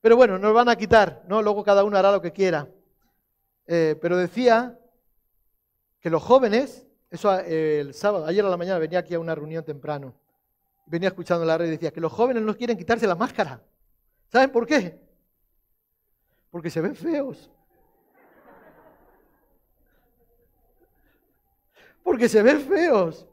[0.01, 1.43] Pero bueno, nos van a quitar, ¿no?
[1.43, 2.69] Luego cada uno hará lo que quiera.
[3.67, 4.79] Eh, pero decía
[5.99, 9.35] que los jóvenes, eso eh, el sábado, ayer a la mañana venía aquí a una
[9.35, 10.15] reunión temprano,
[10.87, 13.61] venía escuchando la red y decía que los jóvenes no quieren quitarse la máscara.
[14.29, 15.01] ¿Saben por qué?
[16.53, 17.51] Porque se ven feos.
[22.03, 23.27] Porque se ven feos.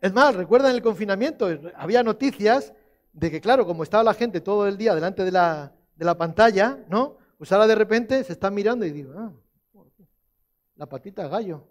[0.00, 2.72] Es más, recuerdan el confinamiento, había noticias
[3.12, 6.16] de que, claro, como estaba la gente todo el día delante de la, de la
[6.16, 7.16] pantalla, ¿no?
[7.36, 9.32] Pues ahora de repente se están mirando y digo, ah,
[10.76, 11.66] la patita gallo.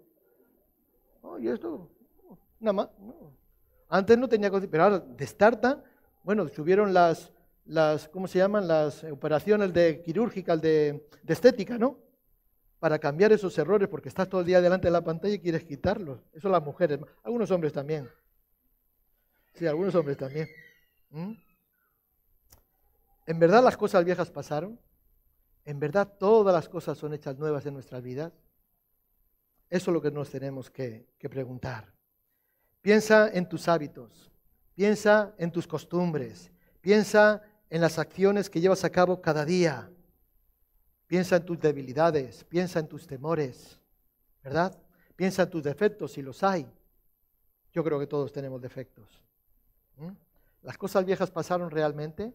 [1.22, 1.90] Oh, ¿y esto?
[2.60, 2.88] Nada más.
[3.88, 5.82] Antes no tenía pero ahora destartan.
[6.22, 7.32] Bueno, subieron las,
[7.64, 8.68] las, ¿cómo se llaman?
[8.68, 11.98] Las operaciones de quirúrgicas de, de estética, ¿no?
[12.78, 15.64] Para cambiar esos errores, porque estás todo el día delante de la pantalla y quieres
[15.64, 16.20] quitarlos.
[16.32, 18.08] Eso las mujeres, algunos hombres también.
[19.54, 20.48] Sí, algunos hombres también.
[21.10, 21.32] ¿Mm?
[23.26, 24.80] ¿En verdad las cosas viejas pasaron?
[25.64, 28.32] ¿En verdad todas las cosas son hechas nuevas en nuestras vidas?
[29.68, 31.92] Eso es lo que nos tenemos que, preguntar.
[32.80, 34.30] Piensa en tus hábitos,
[34.74, 36.50] piensa en tus costumbres,
[36.80, 39.90] piensa en las acciones que llevas a cabo cada día.
[41.08, 43.80] Piensa en tus debilidades, piensa en tus temores,
[44.44, 44.78] ¿verdad?
[45.16, 46.70] Piensa en tus defectos si los hay.
[47.72, 49.22] Yo creo que todos tenemos defectos.
[49.96, 50.10] ¿Mm?
[50.62, 52.34] ¿Las cosas viejas pasaron realmente?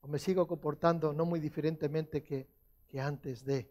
[0.00, 2.48] ¿O me sigo comportando no muy diferentemente que,
[2.88, 3.70] que antes de?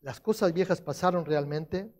[0.00, 1.92] ¿Las cosas viejas pasaron realmente?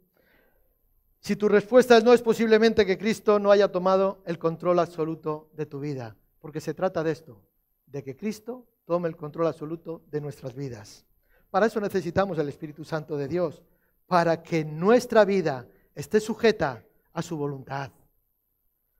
[1.20, 5.50] Si tu respuesta es no, es posiblemente que Cristo no haya tomado el control absoluto
[5.52, 7.42] de tu vida, porque se trata de esto,
[7.84, 11.04] de que Cristo tome el control absoluto de nuestras vidas.
[11.50, 13.62] Para eso necesitamos el Espíritu Santo de Dios,
[14.06, 17.92] para que nuestra vida esté sujeta a su voluntad.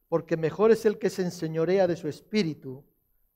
[0.09, 2.85] Porque mejor es el que se enseñorea de su espíritu,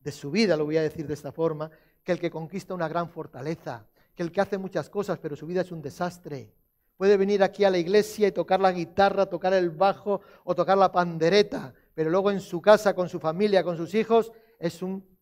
[0.01, 1.71] de su vida, lo voy a decir de esta forma,
[2.03, 5.47] que el que conquista una gran fortaleza, que el que hace muchas cosas, pero su
[5.47, 6.53] vida es un desastre.
[6.97, 10.79] Puede venir aquí a la iglesia y tocar la guitarra, tocar el bajo o tocar
[10.79, 15.14] la pandereta, pero luego en su casa, con su familia, con sus hijos, es un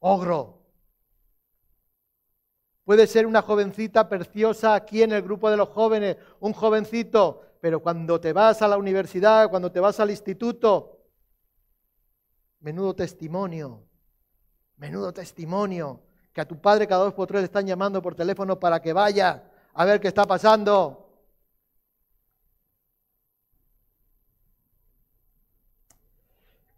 [0.00, 0.58] ogro.
[2.84, 7.80] Puede ser una jovencita preciosa aquí en el grupo de los jóvenes, un jovencito, pero
[7.80, 10.98] cuando te vas a la universidad, cuando te vas al instituto,
[12.60, 13.84] menudo testimonio,
[14.76, 16.00] menudo testimonio
[16.32, 18.92] que a tu padre cada dos por tres le están llamando por teléfono para que
[18.92, 21.04] vaya a ver qué está pasando.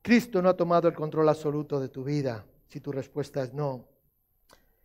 [0.03, 3.89] Cristo no ha tomado el control absoluto de tu vida, si tu respuesta es no.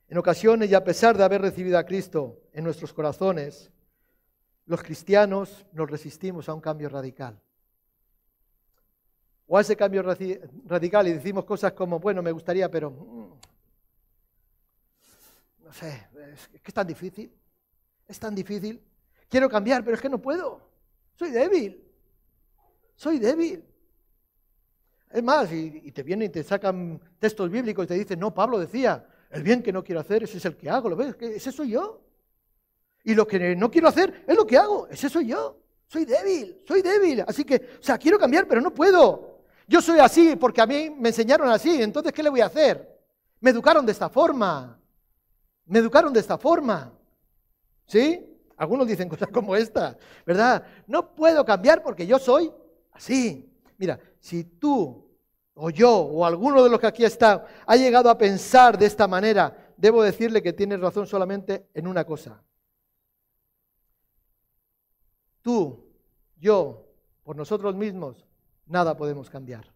[0.08, 3.72] En ocasiones, y a pesar de haber recibido a Cristo en nuestros corazones,
[4.66, 7.40] los cristianos nos resistimos a un cambio radical.
[9.48, 10.04] O a ese cambio
[10.66, 13.40] radical y decimos cosas como, bueno, me gustaría, pero mm,
[15.64, 17.32] no sé, es que es tan difícil,
[18.08, 18.82] es tan difícil.
[19.30, 20.68] Quiero cambiar, pero es que no puedo.
[21.14, 21.84] Soy débil,
[22.96, 23.64] soy débil.
[25.16, 28.60] Es más, y, te vienen y te sacan textos bíblicos y te dicen, no, Pablo
[28.60, 31.16] decía, el bien que no quiero hacer, ese es el que hago, ¿lo ves?
[31.22, 32.02] Ese soy yo.
[33.06, 35.58] Y lo que no quiero hacer es lo que hago, ese soy yo.
[35.88, 37.24] Soy débil, soy débil.
[37.26, 39.40] Así que, o sea, quiero cambiar, pero no puedo.
[39.70, 42.86] Yo soy así porque a mí me enseñaron así, entonces, ¿qué le voy a hacer?
[43.40, 44.78] Me educaron de esta forma.
[45.66, 46.92] Me educaron de esta forma.
[47.86, 48.38] ¿Sí?
[48.58, 50.66] Algunos dicen cosas como esta, ¿verdad?
[50.88, 52.52] No puedo cambiar porque yo soy
[52.92, 53.50] así.
[53.78, 55.05] Mira, si tú
[55.56, 59.08] o yo o alguno de los que aquí está ha llegado a pensar de esta
[59.08, 62.44] manera, debo decirle que tienes razón solamente en una cosa.
[65.42, 65.86] Tú,
[66.38, 66.88] yo,
[67.24, 68.26] por nosotros mismos,
[68.66, 69.72] nada podemos cambiar.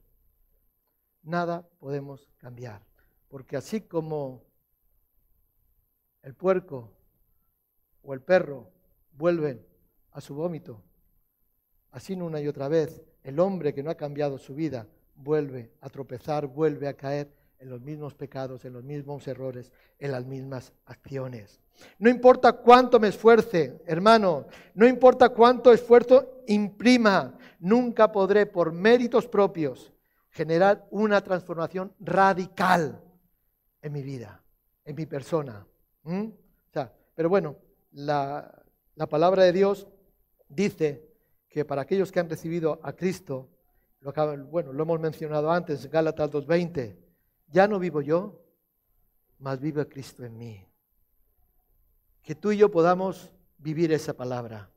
[1.21, 2.82] Nada podemos cambiar.
[3.27, 4.43] Porque así como
[6.23, 6.91] el puerco
[8.01, 8.71] o el perro
[9.11, 9.65] vuelven
[10.11, 10.82] a su vómito.
[11.91, 14.88] Así una y otra vez, el hombre que no ha cambiado su vida
[15.20, 20.11] vuelve a tropezar, vuelve a caer en los mismos pecados, en los mismos errores, en
[20.11, 21.59] las mismas acciones.
[21.97, 29.28] No importa cuánto me esfuerce, hermano, no importa cuánto esfuerzo imprima, nunca podré por méritos
[29.28, 29.93] propios
[30.32, 33.01] generar una transformación radical
[33.82, 34.41] en mi vida,
[34.86, 35.65] en mi persona.
[37.20, 37.57] Pero bueno,
[37.91, 38.63] la,
[39.09, 39.89] palabra de Dios
[40.47, 41.05] dice
[41.49, 43.49] que para aquellos que han recibido a Cristo,
[44.01, 44.13] lo
[44.45, 46.95] bueno, lo hemos mencionado antes, Gálatas 2.20,
[47.47, 48.41] ya no vivo yo,
[49.39, 50.65] mas vive Cristo en mí.
[52.21, 54.69] Que tú y yo podamos vivir esa palabra,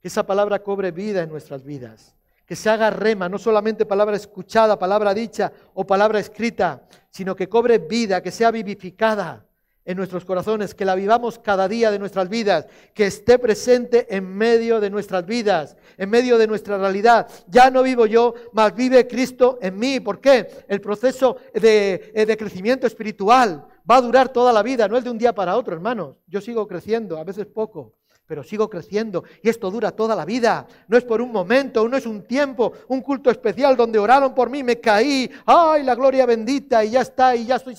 [0.00, 2.14] que esa palabra cobre vida en nuestras vidas,
[2.44, 7.48] que se haga rema, no solamente palabra escuchada, palabra dicha o palabra escrita, sino que
[7.48, 9.45] cobre vida, que sea vivificada
[9.86, 14.26] en nuestros corazones, que la vivamos cada día de nuestras vidas, que esté presente en
[14.26, 17.28] medio de nuestras vidas, en medio de nuestra realidad.
[17.46, 20.00] Ya no vivo yo, mas vive Cristo en mí.
[20.00, 20.48] ¿Por qué?
[20.68, 25.04] El proceso de, eh, de crecimiento espiritual va a durar toda la vida, no es
[25.04, 26.16] de un día para otro, hermanos.
[26.26, 27.94] Yo sigo creciendo, a veces poco,
[28.26, 30.66] pero sigo creciendo y esto dura toda la vida.
[30.88, 34.50] No es por un momento, no es un tiempo, un culto especial donde oraron por
[34.50, 37.76] mí, me caí, ay, la gloria bendita y ya está, y ya estoy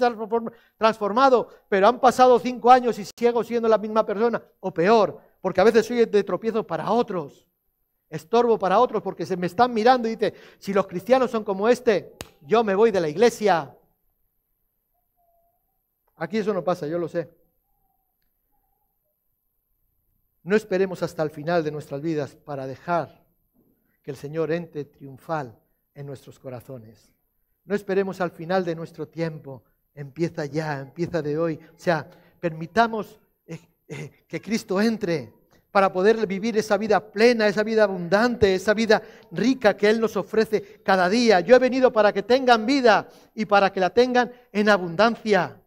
[0.78, 5.62] transformado, pero han pasado cinco años y sigo siendo la misma persona, o peor, porque
[5.62, 7.46] a veces soy de tropiezo para otros.
[8.10, 11.68] estorbo para otros porque se me están mirando y dice, si los cristianos son como
[11.68, 13.76] este, yo me voy de la iglesia.
[16.16, 17.30] Aquí eso no pasa, yo lo sé.
[20.48, 23.22] No esperemos hasta el final de nuestras vidas para dejar
[24.02, 25.60] que el Señor entre triunfal
[25.94, 27.12] en nuestros corazones.
[27.66, 29.62] No esperemos al final de nuestro tiempo.
[29.94, 31.60] Empieza ya, empieza de hoy.
[31.76, 35.34] O sea, permitamos eh, eh, que Cristo entre
[35.70, 40.16] para poder vivir esa vida plena, esa vida abundante, esa vida rica que Él nos
[40.16, 41.42] ofrece cada día.
[41.42, 45.60] Yo he venido para que tengan vida y para que la tengan en abundancia.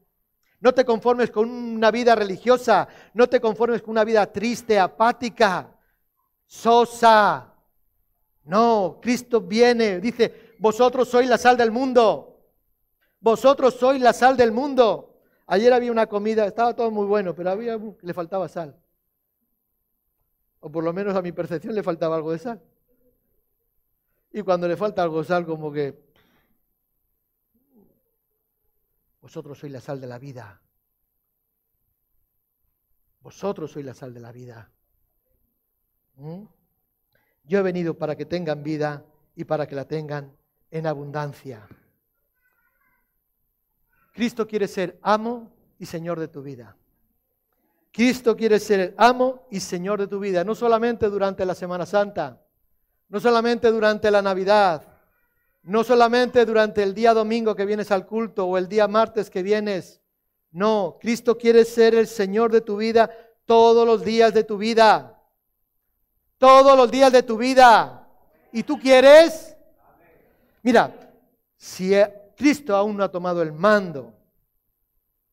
[0.61, 5.75] No te conformes con una vida religiosa, no te conformes con una vida triste, apática,
[6.47, 7.55] sosa.
[8.45, 12.27] No, Cristo viene, dice, vosotros sois la sal del mundo.
[13.21, 15.23] Vosotros sois la sal del mundo.
[15.47, 18.77] Ayer había una comida, estaba todo muy bueno, pero había le faltaba sal.
[20.61, 22.63] O por lo menos a mi percepción le faltaba algo de sal.
[24.33, 26.10] Y cuando le falta algo de sal, como que
[29.21, 30.61] vosotros sois la sal de la vida.
[33.21, 34.71] Vosotros sois la sal de la vida.
[36.17, 36.45] ¿Mm?
[37.45, 39.05] Yo he venido para que tengan vida
[39.35, 40.37] y para que la tengan
[40.71, 41.67] en abundancia.
[44.13, 46.77] Cristo quiere ser amo y Señor de tu vida.
[47.93, 51.87] Cristo quiere ser el amo y Señor de tu vida, no solamente durante la Semana
[51.87, 52.41] Santa,
[53.09, 54.90] no solamente durante la Navidad,
[55.63, 59.43] no solamente durante el día domingo que vienes al culto o el día martes que
[59.43, 60.01] vienes.
[60.51, 63.11] No, Cristo quiere ser el Señor de tu vida
[63.45, 65.23] todos los días de tu vida.
[66.39, 68.09] Todos los días de tu vida.
[68.53, 69.57] ¿Y tú quieres?
[70.63, 71.13] Mira,
[71.57, 71.93] si
[72.37, 74.15] Cristo aún no ha tomado el mando,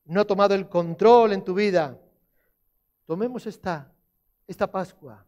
[0.05, 1.97] no ha tomado el control en tu vida,
[3.07, 3.89] Tomemos esta,
[4.45, 5.25] esta Pascua,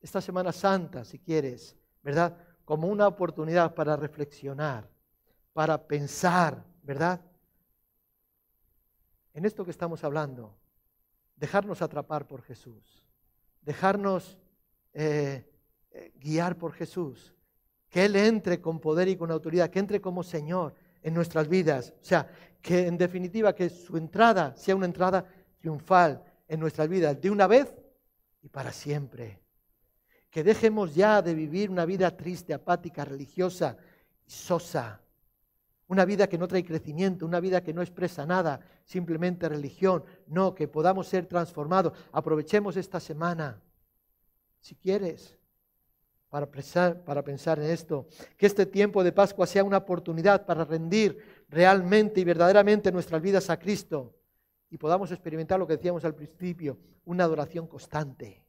[0.00, 2.34] esta Semana Santa, si quieres, ¿verdad?
[2.68, 4.86] Como una oportunidad para reflexionar,
[5.54, 7.18] para pensar, ¿verdad?
[9.32, 10.54] En esto que estamos hablando,
[11.34, 13.08] dejarnos atrapar por Jesús,
[13.62, 14.36] dejarnos
[14.92, 15.50] eh,
[15.92, 17.32] eh, guiar por Jesús,
[17.88, 21.94] que Él entre con poder y con autoridad, que entre como Señor en nuestras vidas.
[22.02, 25.24] O sea, que en definitiva que su entrada sea una entrada
[25.58, 27.74] triunfal, en nuestras vidas de una vez
[28.42, 29.40] y para siempre.
[30.30, 33.76] Que dejemos ya de vivir una vida triste, apática, religiosa
[34.26, 35.00] y sosa.
[35.86, 40.04] Una vida que no trae crecimiento, una vida que no expresa nada, simplemente religión.
[40.26, 41.92] No, que podamos ser transformados.
[42.12, 43.62] Aprovechemos esta semana,
[44.60, 45.38] si quieres,
[46.28, 48.06] para pensar, para pensar en esto.
[48.36, 53.48] Que este tiempo de Pascua sea una oportunidad para rendir realmente y verdaderamente nuestras vidas
[53.48, 54.14] a Cristo
[54.70, 58.44] y podamos experimentar lo que decíamos al principio, una adoración constante,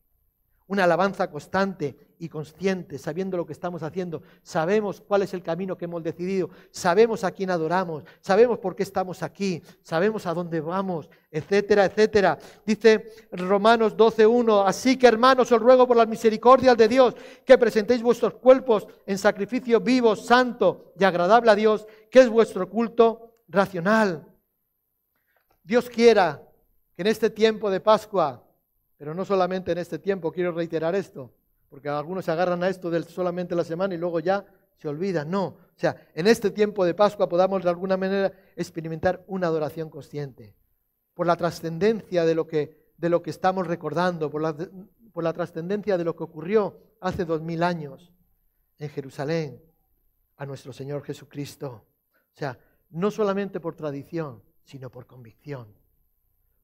[0.70, 4.22] una alabanza constante y consciente, sabiendo lo que estamos haciendo.
[4.44, 8.84] Sabemos cuál es el camino que hemos decidido, sabemos a quién adoramos, sabemos por qué
[8.84, 12.38] estamos aquí, sabemos a dónde vamos, etcétera, etcétera.
[12.64, 18.04] Dice Romanos 12.1, así que hermanos os ruego por las misericordias de Dios que presentéis
[18.04, 24.24] vuestros cuerpos en sacrificio vivo, santo y agradable a Dios, que es vuestro culto racional.
[25.64, 26.44] Dios quiera
[26.96, 28.44] que en este tiempo de Pascua,
[29.00, 31.32] pero no solamente en este tiempo, quiero reiterar esto,
[31.70, 34.46] porque algunos se agarran a esto solamente la semana y luego ya
[34.76, 35.32] se olvidan.
[35.32, 39.90] No, o sea, en este tiempo de Pascua podamos de alguna manera experimentar una adoración
[39.90, 40.54] consciente,
[41.14, 44.54] por la trascendencia de lo que, de lo que estamos recordando, por la,
[45.14, 48.12] por la trascendencia de lo que ocurrió hace dos mil años
[48.80, 49.64] en Jerusalén
[50.36, 51.86] a nuestro Señor Jesucristo.
[52.12, 55.79] O sea, no solamente por tradición, sino por convicción.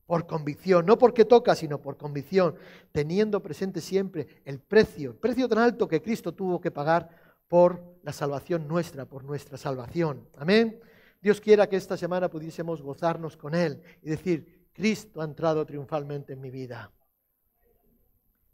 [0.06, 2.56] Por convicción, no porque toca, sino por convicción,
[2.92, 7.10] teniendo presente siempre el precio, el precio tan alto que Cristo tuvo que pagar
[7.48, 10.28] por la salvación nuestra, por nuestra salvación.
[10.38, 10.80] Amén.
[11.22, 16.34] Dios quiera que esta semana pudiésemos gozarnos con Él y decir, Cristo ha entrado triunfalmente
[16.34, 16.92] en mi vida.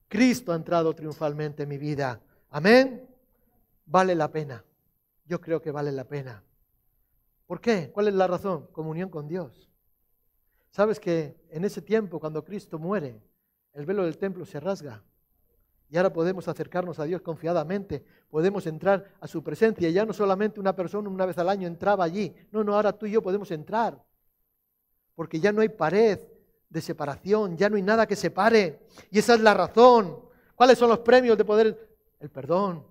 [0.08, 2.22] Cristo ha entrado triunfalmente en mi vida.
[2.50, 3.10] Amén.
[3.86, 4.64] Vale la pena.
[5.26, 6.44] Yo creo que vale la pena.
[7.48, 7.92] ¿Por qué?
[7.92, 8.68] ¿Cuál es la razón?
[8.72, 9.71] Comunión con Dios.
[10.72, 13.22] Sabes que en ese tiempo, cuando Cristo muere,
[13.74, 15.04] el velo del templo se rasga.
[15.90, 19.90] Y ahora podemos acercarnos a Dios confiadamente, podemos entrar a su presencia.
[19.90, 23.06] Ya no solamente una persona una vez al año entraba allí, no, no, ahora tú
[23.06, 24.02] y yo podemos entrar.
[25.14, 26.20] Porque ya no hay pared
[26.70, 28.88] de separación, ya no hay nada que separe.
[29.12, 30.22] Y esa es la razón.
[30.56, 31.98] ¿Cuáles son los premios de poder?
[32.22, 32.86] El perdón.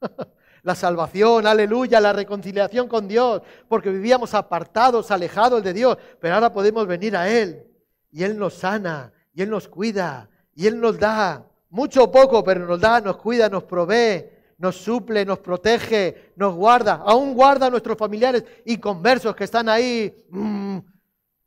[0.62, 6.52] la salvación, aleluya, la reconciliación con Dios, porque vivíamos apartados, alejados de Dios, pero ahora
[6.52, 7.66] podemos venir a Él
[8.10, 12.44] y Él nos sana, y Él nos cuida, y Él nos da, mucho o poco,
[12.44, 14.26] pero nos da, nos cuida, nos provee,
[14.58, 19.68] nos suple, nos protege, nos guarda, aún guarda a nuestros familiares y conversos que están
[19.68, 20.78] ahí, mm,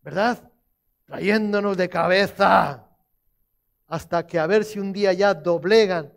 [0.01, 0.51] ¿verdad?
[1.05, 2.89] Trayéndonos de cabeza
[3.87, 6.11] hasta que a ver si un día ya doblegan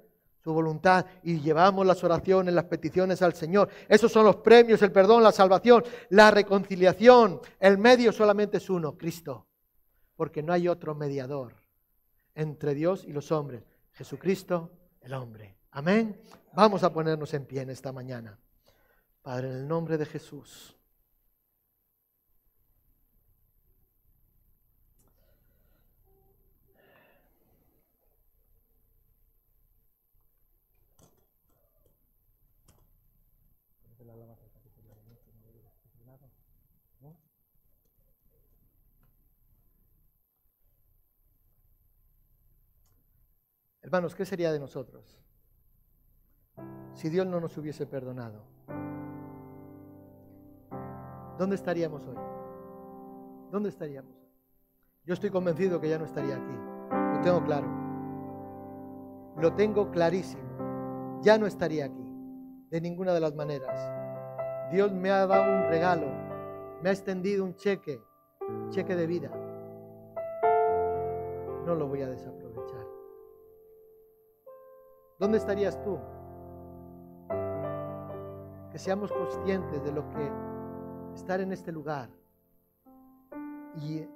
[0.48, 3.68] su voluntad y llevamos las oraciones, las peticiones al Señor.
[3.86, 7.42] Esos son los premios, el perdón, la salvación, la reconciliación.
[7.60, 9.46] El medio solamente es uno, Cristo,
[10.16, 11.54] porque no hay otro mediador
[12.34, 14.70] entre Dios y los hombres, Jesucristo
[15.02, 15.58] el hombre.
[15.72, 16.18] Amén.
[16.54, 18.38] Vamos a ponernos en pie en esta mañana.
[19.20, 20.77] Padre, en el nombre de Jesús.
[43.88, 45.16] Hermanos, ¿qué sería de nosotros?
[46.92, 48.44] si Dios no nos hubiese perdonado?
[51.38, 52.18] ¿Dónde estaríamos hoy?
[53.50, 54.12] ¿Dónde estaríamos?
[55.06, 56.54] Yo estoy convencido que ya no estaría aquí.
[57.14, 57.66] Lo tengo claro.
[59.38, 60.42] Lo tengo clarísimo.
[61.22, 62.06] Ya no estaría aquí.
[62.68, 64.70] De ninguna de las maneras.
[64.70, 66.08] Dios me ha dado un regalo.
[66.82, 68.02] Me ha extendido un cheque.
[68.68, 69.30] Cheque de vida.
[71.64, 72.47] No lo voy a desaprovechar.
[75.18, 75.98] ¿Dónde estarías tú?
[78.78, 80.32] seamos conscientes de lo que
[81.14, 82.08] estar en este lugar
[83.74, 84.06] y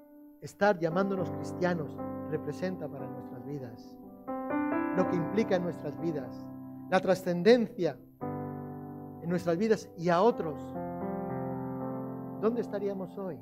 [0.40, 1.96] estar llamándonos cristianos
[2.30, 3.96] representa para nuestras vidas,
[4.96, 6.46] lo que implica en nuestras vidas,
[6.90, 7.98] la trascendencia
[9.22, 10.61] en nuestras vidas y a otros.
[12.40, 13.38] ¿Dónde estaríamos hoy?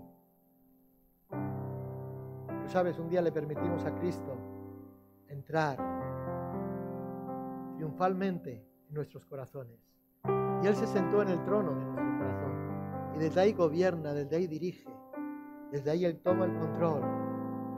[1.29, 4.37] Tú sabes, un día le permitimos a Cristo
[5.29, 6.00] entrar
[7.81, 9.81] triunfalmente en nuestros corazones.
[10.63, 13.15] Y Él se sentó en el trono de nuestro corazón.
[13.17, 14.87] Y desde ahí gobierna, desde ahí dirige.
[15.73, 17.01] Desde ahí Él toma el control.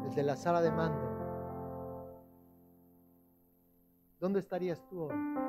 [0.03, 1.09] Desde la sala de mando.
[4.19, 5.42] ¿Dónde estarías tú hoy?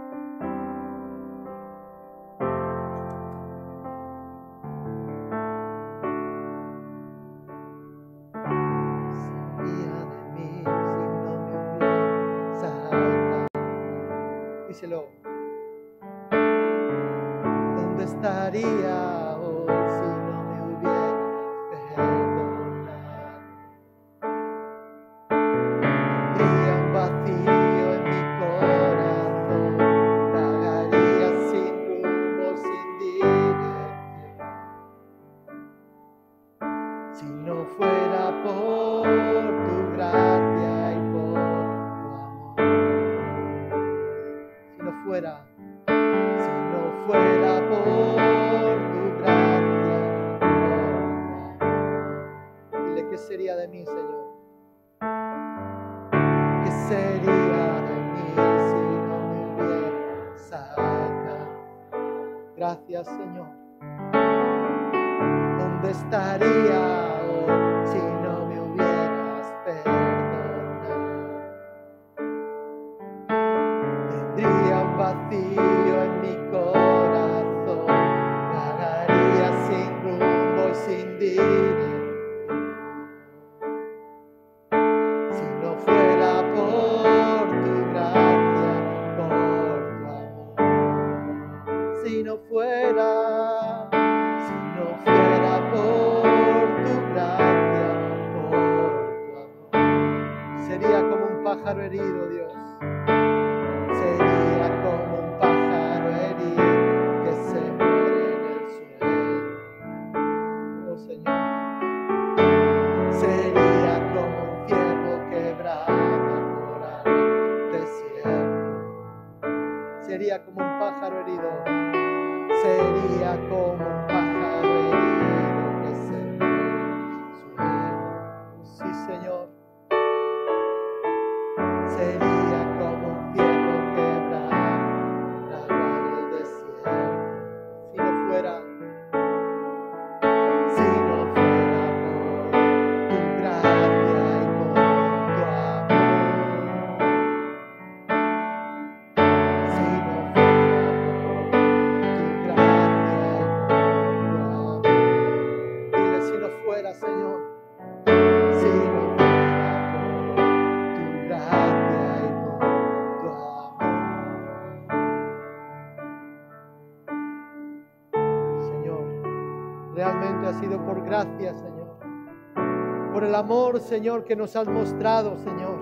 [173.82, 175.80] Señor, que nos has mostrado, Señor.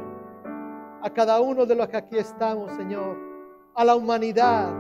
[1.02, 3.18] A cada uno de los que aquí estamos, Señor.
[3.76, 4.74] A la humanidad.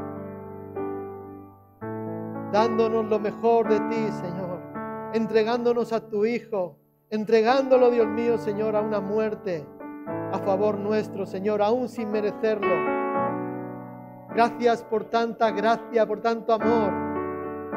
[2.51, 4.59] Dándonos lo mejor de ti, Señor.
[5.13, 6.77] Entregándonos a tu Hijo.
[7.09, 9.65] Entregándolo, Dios mío, Señor, a una muerte
[10.31, 12.73] a favor nuestro, Señor, aún sin merecerlo.
[14.33, 17.11] Gracias por tanta gracia, por tanto amor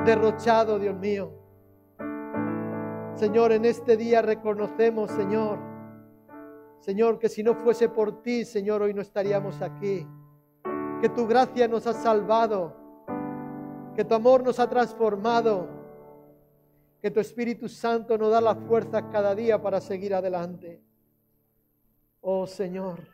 [0.04, 1.32] derrochado, Dios mío.
[3.24, 5.58] Señor, en este día reconocemos, Señor,
[6.80, 10.06] Señor, que si no fuese por ti, Señor, hoy no estaríamos aquí.
[11.00, 12.76] Que tu gracia nos ha salvado,
[13.96, 15.66] que tu amor nos ha transformado,
[17.00, 20.82] que tu Espíritu Santo nos da la fuerza cada día para seguir adelante.
[22.20, 23.08] Oh Señor,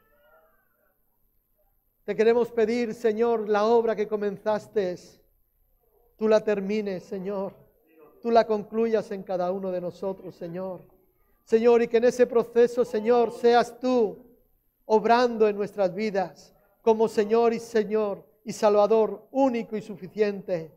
[2.04, 4.96] te queremos pedir, Señor, la obra que comenzaste,
[6.16, 7.59] tú la termines, Señor.
[8.20, 10.82] Tú la concluyas en cada uno de nosotros, Señor.
[11.44, 14.18] Señor, y que en ese proceso, Señor, seas tú
[14.84, 20.70] obrando en nuestras vidas como Señor y Señor y Salvador único y suficiente.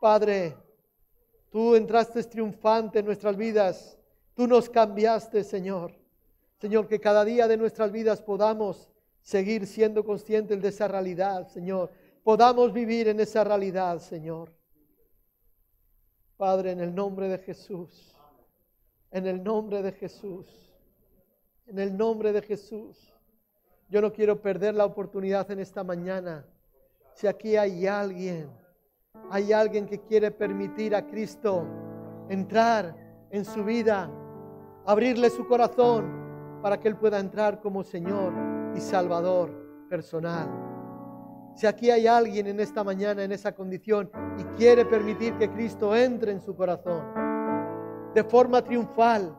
[0.00, 0.56] Padre,
[1.50, 3.98] tú entraste triunfante en nuestras vidas.
[4.34, 5.92] Tú nos cambiaste, Señor.
[6.60, 8.90] Señor, que cada día de nuestras vidas podamos
[9.22, 11.90] seguir siendo conscientes de esa realidad, Señor.
[12.22, 14.50] Podamos vivir en esa realidad, Señor.
[16.36, 18.16] Padre, en el nombre de Jesús,
[19.10, 20.72] en el nombre de Jesús,
[21.66, 23.12] en el nombre de Jesús.
[23.88, 26.44] Yo no quiero perder la oportunidad en esta mañana.
[27.14, 28.50] Si aquí hay alguien,
[29.30, 31.66] hay alguien que quiere permitir a Cristo
[32.28, 32.96] entrar
[33.30, 34.10] en su vida,
[34.84, 36.24] abrirle su corazón,
[36.64, 38.32] para que Él pueda entrar como Señor
[38.74, 39.50] y Salvador
[39.90, 40.63] personal.
[41.54, 45.94] Si aquí hay alguien en esta mañana en esa condición y quiere permitir que Cristo
[45.94, 47.04] entre en su corazón
[48.12, 49.36] de forma triunfal,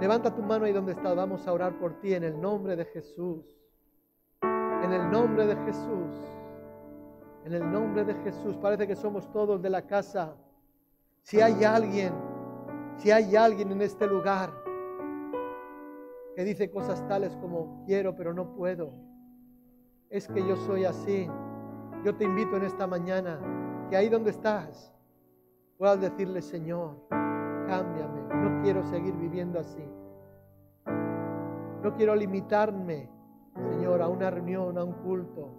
[0.00, 1.14] levanta tu mano ahí donde estás.
[1.16, 3.44] Vamos a orar por ti en el nombre de Jesús.
[4.42, 6.14] En el nombre de Jesús.
[7.44, 8.56] En el nombre de Jesús.
[8.56, 10.34] Parece que somos todos de la casa.
[11.22, 12.12] Si hay alguien,
[12.96, 14.50] si hay alguien en este lugar
[16.34, 19.05] que dice cosas tales como quiero pero no puedo.
[20.10, 21.28] Es que yo soy así.
[22.04, 23.40] Yo te invito en esta mañana
[23.90, 24.92] que ahí donde estás
[25.78, 28.22] puedas decirle, Señor, cámbiame.
[28.34, 29.84] No quiero seguir viviendo así.
[31.82, 33.08] No quiero limitarme,
[33.54, 35.50] Señor, a una reunión, a un culto.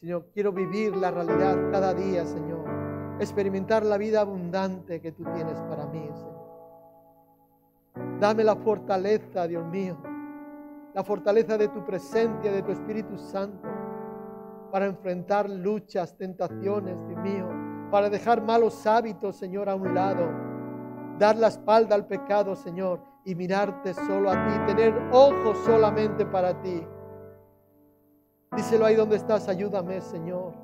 [0.00, 2.64] Señor, quiero vivir la realidad cada día, Señor.
[3.18, 6.36] Experimentar la vida abundante que tú tienes para mí, Señor.
[8.20, 9.96] Dame la fortaleza, Dios mío,
[10.96, 13.68] la fortaleza de tu presencia, de tu Espíritu Santo,
[14.72, 17.50] para enfrentar luchas, tentaciones, Dios mío,
[17.90, 20.26] para dejar malos hábitos, Señor, a un lado,
[21.18, 26.58] dar la espalda al pecado, Señor, y mirarte solo a ti, tener ojos solamente para
[26.62, 26.82] ti.
[28.56, 30.54] Díselo ahí donde estás, ayúdame, Señor.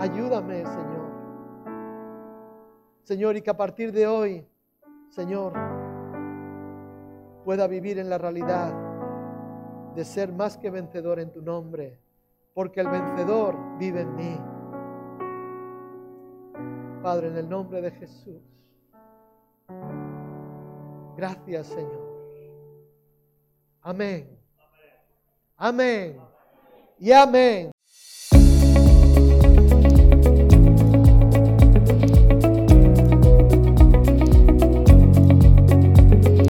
[0.00, 1.10] Ayúdame, Señor.
[3.02, 4.48] Señor, y que a partir de hoy,
[5.10, 5.52] Señor,
[7.44, 8.85] pueda vivir en la realidad
[9.96, 11.98] de ser más que vencedor en tu nombre,
[12.52, 14.38] porque el vencedor vive en mí.
[17.02, 18.42] Padre, en el nombre de Jesús.
[21.16, 22.06] Gracias, Señor.
[23.80, 24.38] Amén.
[25.56, 26.20] Amén.
[26.98, 27.75] Y amén.